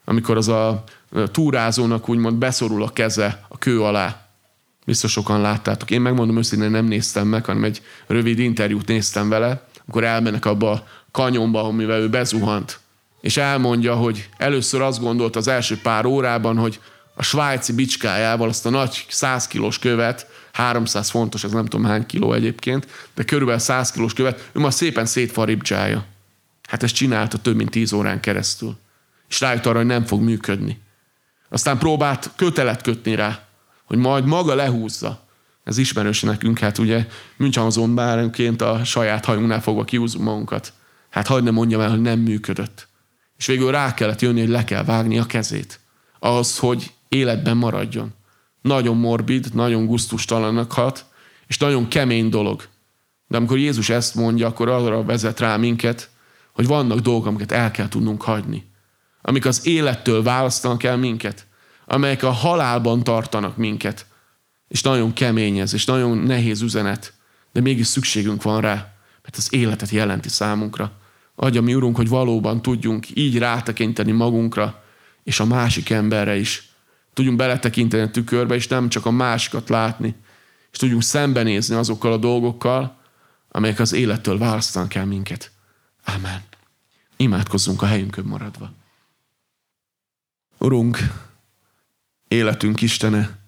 amikor 0.04 0.36
az 0.36 0.48
a 0.48 0.84
túrázónak 1.32 2.08
úgymond 2.08 2.36
beszorul 2.36 2.82
a 2.82 2.92
keze 2.92 3.44
a 3.48 3.58
kő 3.58 3.82
alá. 3.82 4.28
Biztos 4.86 5.12
sokan 5.12 5.40
láttátok. 5.40 5.90
Én 5.90 6.00
megmondom 6.00 6.38
őszintén, 6.38 6.70
nem 6.70 6.86
néztem 6.86 7.26
meg, 7.26 7.44
hanem 7.44 7.64
egy 7.64 7.82
rövid 8.06 8.38
interjút 8.38 8.86
néztem 8.86 9.28
vele, 9.28 9.68
amikor 9.80 10.04
elmennek 10.04 10.44
abba 10.44 10.70
a 10.70 10.86
kanyomba, 11.10 11.64
amivel 11.64 12.00
ő 12.00 12.08
bezuhant. 12.08 12.80
És 13.26 13.36
elmondja, 13.36 13.94
hogy 13.94 14.28
először 14.36 14.80
azt 14.80 15.00
gondolt 15.00 15.36
az 15.36 15.48
első 15.48 15.78
pár 15.78 16.04
órában, 16.04 16.56
hogy 16.56 16.80
a 17.14 17.22
svájci 17.22 17.72
bicskájával 17.72 18.48
azt 18.48 18.66
a 18.66 18.70
nagy 18.70 19.06
100 19.08 19.46
kilós 19.46 19.78
követ 19.78 20.26
300 20.52 21.10
fontos, 21.10 21.44
ez 21.44 21.50
nem 21.50 21.66
tudom 21.66 21.86
hány 21.86 22.06
kiló 22.06 22.32
egyébként, 22.32 22.86
de 23.14 23.24
körülbelül 23.24 23.60
100 23.60 23.90
kilós 23.90 24.12
követ, 24.12 24.50
ő 24.52 24.60
ma 24.60 24.70
szépen 24.70 25.06
szétfaribdzsája. 25.06 26.04
Hát 26.68 26.82
ezt 26.82 26.94
csinálta 26.94 27.38
több 27.38 27.56
mint 27.56 27.70
10 27.70 27.92
órán 27.92 28.20
keresztül. 28.20 28.76
És 29.28 29.40
rájött 29.40 29.66
arra, 29.66 29.78
hogy 29.78 29.86
nem 29.86 30.04
fog 30.04 30.20
működni. 30.20 30.80
Aztán 31.48 31.78
próbált 31.78 32.30
kötelet 32.36 32.82
kötni 32.82 33.14
rá, 33.14 33.46
hogy 33.84 33.98
majd 33.98 34.24
maga 34.24 34.54
lehúzza. 34.54 35.26
Ez 35.64 35.78
ismerős 35.78 36.22
nekünk, 36.22 36.58
hát 36.58 36.78
ugye 36.78 37.06
Münchhausen 37.36 37.94
báronként 37.94 38.62
a 38.62 38.84
saját 38.84 39.24
hajunknál 39.24 39.62
fogva 39.62 39.84
kiúzunk 39.84 40.24
magunkat. 40.24 40.72
Hát 41.10 41.26
hagyd 41.26 41.44
ne 41.44 41.50
mondjam 41.50 41.80
el, 41.80 41.90
hogy 41.90 42.00
nem 42.00 42.18
működött. 42.18 42.88
És 43.38 43.46
végül 43.46 43.70
rá 43.70 43.94
kellett 43.94 44.20
jönni, 44.20 44.40
hogy 44.40 44.49
le 44.49 44.64
kell 44.64 44.85
vágni 44.85 45.18
a 45.18 45.27
kezét. 45.27 45.81
Ahhoz, 46.18 46.59
hogy 46.59 46.92
életben 47.09 47.57
maradjon 47.57 48.14
nagyon 48.66 48.96
morbid, 48.96 49.55
nagyon 49.55 49.87
guztustalannak 49.87 50.72
hat, 50.72 51.05
és 51.46 51.59
nagyon 51.59 51.88
kemény 51.88 52.29
dolog. 52.29 52.68
De 53.29 53.37
amikor 53.37 53.59
Jézus 53.59 53.88
ezt 53.88 54.14
mondja, 54.14 54.46
akkor 54.46 54.68
arra 54.68 55.05
vezet 55.05 55.40
rá 55.40 55.57
minket, 55.57 56.11
hogy 56.53 56.66
vannak 56.66 56.99
dolgok, 56.99 57.27
amiket 57.27 57.53
el 57.53 57.70
kell 57.70 57.88
tudnunk 57.88 58.22
hagyni. 58.22 58.64
Amik 59.22 59.46
az 59.46 59.66
élettől 59.66 60.22
választanak 60.22 60.83
el 60.83 60.96
minket. 60.96 61.46
Amelyek 61.87 62.22
a 62.22 62.31
halálban 62.31 63.05
tartanak 63.05 63.57
minket. 63.57 64.07
És 64.68 64.83
nagyon 64.83 65.12
kemény 65.12 65.59
ez, 65.59 65.75
és 65.75 65.85
nagyon 65.85 66.18
nehéz 66.18 66.62
üzenet. 66.62 67.12
De 67.53 67.61
mégis 67.61 67.87
szükségünk 67.87 68.42
van 68.42 68.61
rá, 68.61 68.92
mert 69.22 69.37
az 69.37 69.55
életet 69.55 69.90
jelenti 69.90 70.29
számunkra. 70.29 70.92
Adja 71.37 71.61
mi, 71.62 71.75
Urunk, 71.75 71.96
hogy 71.96 72.09
valóban 72.09 72.62
tudjunk 72.62 73.07
így 73.14 73.38
rátekinteni 73.38 74.12
magunkra, 74.12 74.83
és 75.22 75.40
a 75.40 75.44
másik 75.44 75.90
emberre 75.90 76.37
is, 76.37 76.68
tudjunk 77.12 77.37
beletekinteni 77.37 78.03
a 78.03 78.11
tükörbe, 78.11 78.55
és 78.55 78.66
nem 78.66 78.88
csak 78.88 79.07
a 79.07 79.11
másikat 79.11 79.68
látni, 79.68 80.14
és 80.72 80.79
tudjunk 80.79 81.03
szembenézni 81.03 81.75
azokkal 81.75 82.12
a 82.12 82.16
dolgokkal, 82.16 82.99
amelyek 83.49 83.79
az 83.79 83.92
élettől 83.92 84.38
választanak 84.38 84.94
el 84.94 85.07
minket. 85.07 85.51
Amen. 86.05 86.42
Imádkozzunk 87.16 87.83
a 87.83 87.87
helyünkön 87.87 88.25
maradva. 88.25 88.72
Urunk, 90.59 90.99
életünk 92.29 92.81
Istene, 92.81 93.38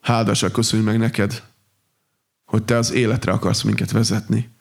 háldással 0.00 0.50
köszönjük 0.50 0.88
meg 0.88 0.98
neked, 0.98 1.42
hogy 2.44 2.64
Te 2.64 2.76
az 2.76 2.92
életre 2.92 3.32
akarsz 3.32 3.62
minket 3.62 3.90
vezetni, 3.90 4.55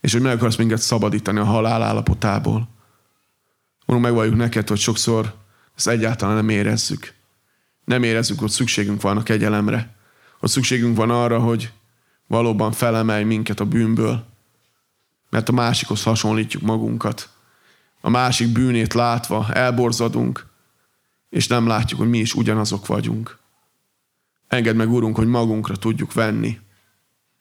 és 0.00 0.12
hogy 0.12 0.22
meg 0.22 0.34
akarsz 0.34 0.56
minket 0.56 0.80
szabadítani 0.80 1.38
a 1.38 1.44
halál 1.44 1.82
állapotából. 1.82 2.68
Urunk, 3.86 4.04
megvalljuk 4.04 4.36
neked, 4.36 4.68
hogy 4.68 4.78
sokszor 4.78 5.34
ezt 5.76 5.88
egyáltalán 5.88 6.34
nem 6.34 6.48
érezzük. 6.48 7.14
Nem 7.84 8.02
érezzük, 8.02 8.38
hogy 8.38 8.50
szükségünk 8.50 9.02
van 9.02 9.16
a 9.16 9.22
kegyelemre. 9.22 9.94
Hogy 10.38 10.48
szükségünk 10.48 10.96
van 10.96 11.10
arra, 11.10 11.38
hogy 11.38 11.72
valóban 12.26 12.72
felemelj 12.72 13.24
minket 13.24 13.60
a 13.60 13.64
bűnből. 13.64 14.24
Mert 15.30 15.48
a 15.48 15.52
másikhoz 15.52 16.02
hasonlítjuk 16.02 16.62
magunkat. 16.62 17.28
A 18.00 18.08
másik 18.10 18.48
bűnét 18.48 18.94
látva 18.94 19.46
elborzadunk, 19.52 20.46
és 21.30 21.46
nem 21.46 21.66
látjuk, 21.66 22.00
hogy 22.00 22.08
mi 22.08 22.18
is 22.18 22.34
ugyanazok 22.34 22.86
vagyunk. 22.86 23.38
Engedd 24.48 24.76
meg, 24.76 24.92
Urunk, 24.92 25.16
hogy 25.16 25.26
magunkra 25.26 25.76
tudjuk 25.76 26.12
venni. 26.12 26.58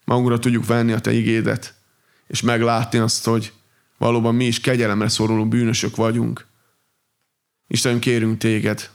Magunkra 0.06 0.40
tudjuk 0.40 0.66
venni 0.66 0.92
a 0.92 1.00
Te 1.00 1.12
igédet, 1.12 1.76
és 2.28 2.42
meglátni 2.42 3.00
azt, 3.00 3.26
hogy 3.26 3.54
valóban 3.98 4.36
mi 4.36 4.46
is 4.46 4.60
kegyelemre 4.60 5.08
szoruló 5.08 5.48
bűnösök 5.48 5.96
vagyunk, 5.96 6.46
Istenem, 7.68 8.00
kérünk 8.00 8.38
téged, 8.38 8.90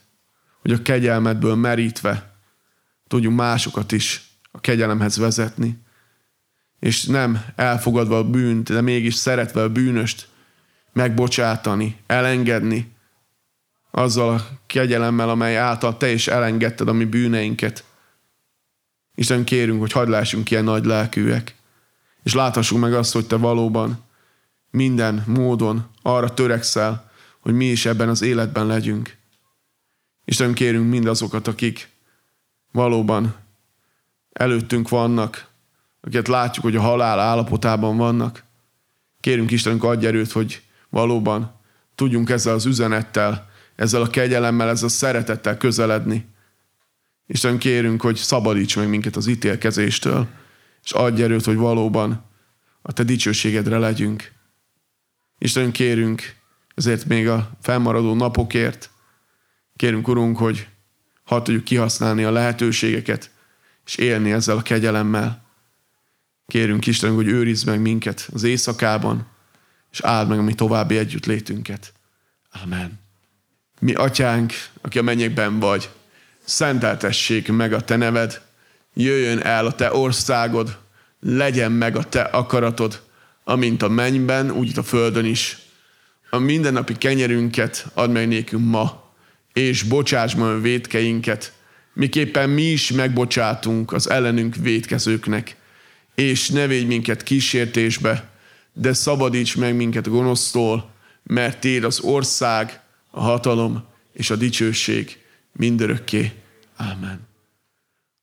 hogy 0.60 0.72
a 0.72 0.82
kegyelmedből 0.82 1.54
merítve 1.54 2.34
tudjunk 3.08 3.36
másokat 3.36 3.92
is 3.92 4.30
a 4.50 4.60
kegyelemhez 4.60 5.16
vezetni, 5.16 5.78
és 6.78 7.04
nem 7.04 7.44
elfogadva 7.56 8.18
a 8.18 8.30
bűnt, 8.30 8.68
de 8.68 8.80
mégis 8.80 9.14
szeretve 9.14 9.62
a 9.62 9.68
bűnöst 9.68 10.28
megbocsátani, 10.92 11.96
elengedni, 12.06 12.92
azzal 13.90 14.34
a 14.34 14.48
kegyelemmel, 14.66 15.28
amely 15.28 15.56
által 15.56 15.96
te 15.96 16.12
is 16.12 16.28
elengedted 16.28 16.88
a 16.88 16.92
mi 16.92 17.04
bűneinket. 17.04 17.84
Isten 19.14 19.44
kérünk, 19.44 19.80
hogy 19.80 19.92
hagyd 19.92 20.10
lássunk 20.10 20.50
ilyen 20.50 20.64
nagy 20.64 20.84
lelkűek, 20.84 21.54
és 22.22 22.34
láthassuk 22.34 22.78
meg 22.78 22.94
azt, 22.94 23.12
hogy 23.12 23.26
te 23.26 23.36
valóban 23.36 23.98
minden 24.70 25.24
módon 25.26 25.86
arra 26.02 26.34
törekszel, 26.34 27.10
hogy 27.40 27.54
mi 27.54 27.64
is 27.64 27.86
ebben 27.86 28.08
az 28.08 28.22
életben 28.22 28.66
legyünk. 28.66 29.16
Isten 30.24 30.54
kérünk 30.54 30.90
mindazokat, 30.90 31.46
akik 31.46 31.88
valóban 32.72 33.34
előttünk 34.32 34.88
vannak, 34.88 35.48
akiket 36.00 36.28
látjuk, 36.28 36.64
hogy 36.64 36.76
a 36.76 36.80
halál 36.80 37.20
állapotában 37.20 37.96
vannak. 37.96 38.44
Kérünk 39.20 39.50
Istenünk 39.50 39.84
adj 39.84 40.06
erőt, 40.06 40.32
hogy 40.32 40.62
valóban 40.88 41.52
tudjunk 41.94 42.30
ezzel 42.30 42.54
az 42.54 42.66
üzenettel, 42.66 43.48
ezzel 43.76 44.02
a 44.02 44.10
kegyelemmel, 44.10 44.68
ezzel 44.68 44.86
a 44.86 44.90
szeretettel 44.90 45.56
közeledni. 45.56 46.26
Isten 47.26 47.58
kérünk, 47.58 48.02
hogy 48.02 48.16
szabadíts 48.16 48.76
meg 48.76 48.88
minket 48.88 49.16
az 49.16 49.26
ítélkezéstől, 49.26 50.28
és 50.84 50.92
adj 50.92 51.22
erőt, 51.22 51.44
hogy 51.44 51.56
valóban 51.56 52.24
a 52.82 52.92
Te 52.92 53.02
dicsőségedre 53.02 53.78
legyünk. 53.78 54.32
Isten 55.38 55.72
kérünk, 55.72 56.34
ezért 56.74 57.04
még 57.04 57.28
a 57.28 57.50
felmaradó 57.60 58.14
napokért 58.14 58.90
kérünk, 59.76 60.08
Urunk, 60.08 60.36
hogy 60.36 60.68
ha 61.24 61.42
tudjuk 61.42 61.64
kihasználni 61.64 62.22
a 62.22 62.30
lehetőségeket, 62.30 63.30
és 63.86 63.96
élni 63.96 64.32
ezzel 64.32 64.56
a 64.56 64.62
kegyelemmel. 64.62 65.42
Kérünk 66.46 66.86
Istenünk, 66.86 67.18
hogy 67.18 67.28
őrizd 67.28 67.66
meg 67.66 67.80
minket 67.80 68.28
az 68.32 68.42
éjszakában, 68.42 69.26
és 69.92 70.00
áld 70.00 70.28
meg 70.28 70.38
a 70.38 70.42
mi 70.42 70.54
további 70.54 70.98
együttlétünket. 70.98 71.92
Amen. 72.62 73.00
Mi 73.80 73.92
atyánk, 73.92 74.52
aki 74.80 74.98
a 74.98 75.02
mennyekben 75.02 75.58
vagy, 75.58 75.90
szenteltessék 76.44 77.52
meg 77.52 77.72
a 77.72 77.80
te 77.80 77.96
neved, 77.96 78.42
jöjjön 78.94 79.42
el 79.42 79.66
a 79.66 79.72
te 79.72 79.92
országod, 79.92 80.78
legyen 81.20 81.72
meg 81.72 81.96
a 81.96 82.02
te 82.02 82.20
akaratod, 82.20 83.02
amint 83.44 83.82
a 83.82 83.88
mennyben, 83.88 84.50
úgy 84.50 84.68
itt 84.68 84.76
a 84.76 84.82
földön 84.82 85.24
is 85.24 85.58
a 86.30 86.38
mindennapi 86.38 86.96
kenyerünket 86.96 87.86
add 87.94 88.10
meg 88.10 88.28
nékünk 88.28 88.64
ma, 88.64 89.12
és 89.52 89.82
bocsáss 89.82 90.34
meg 90.34 90.48
a 90.48 90.60
védkeinket, 90.60 91.52
miképpen 91.94 92.50
mi 92.50 92.62
is 92.62 92.90
megbocsátunk 92.90 93.92
az 93.92 94.10
ellenünk 94.10 94.54
védkezőknek, 94.54 95.56
és 96.14 96.48
ne 96.48 96.66
védj 96.66 96.84
minket 96.84 97.22
kísértésbe, 97.22 98.30
de 98.72 98.92
szabadíts 98.92 99.56
meg 99.56 99.76
minket 99.76 100.06
a 100.06 100.10
gonosztól, 100.10 100.90
mert 101.22 101.60
Téd 101.60 101.84
az 101.84 102.00
ország, 102.00 102.80
a 103.10 103.20
hatalom 103.20 103.84
és 104.12 104.30
a 104.30 104.36
dicsőség 104.36 105.18
mindörökké. 105.52 106.32
Ámen. 106.76 107.29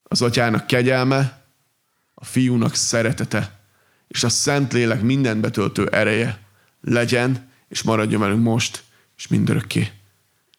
Az 0.07 0.21
atyának 0.21 0.67
kegyelme, 0.67 1.45
a 2.13 2.25
fiúnak 2.25 2.75
szeretete, 2.75 3.59
és 4.07 4.23
a 4.23 4.29
Szentlélek 4.29 5.01
minden 5.01 5.41
betöltő 5.41 5.87
ereje 5.87 6.39
legyen 6.81 7.51
és 7.67 7.81
maradjon 7.81 8.21
velünk 8.21 8.43
most, 8.43 8.83
és 9.17 9.27
mindörökké. 9.27 9.91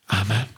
Amen. 0.07 0.58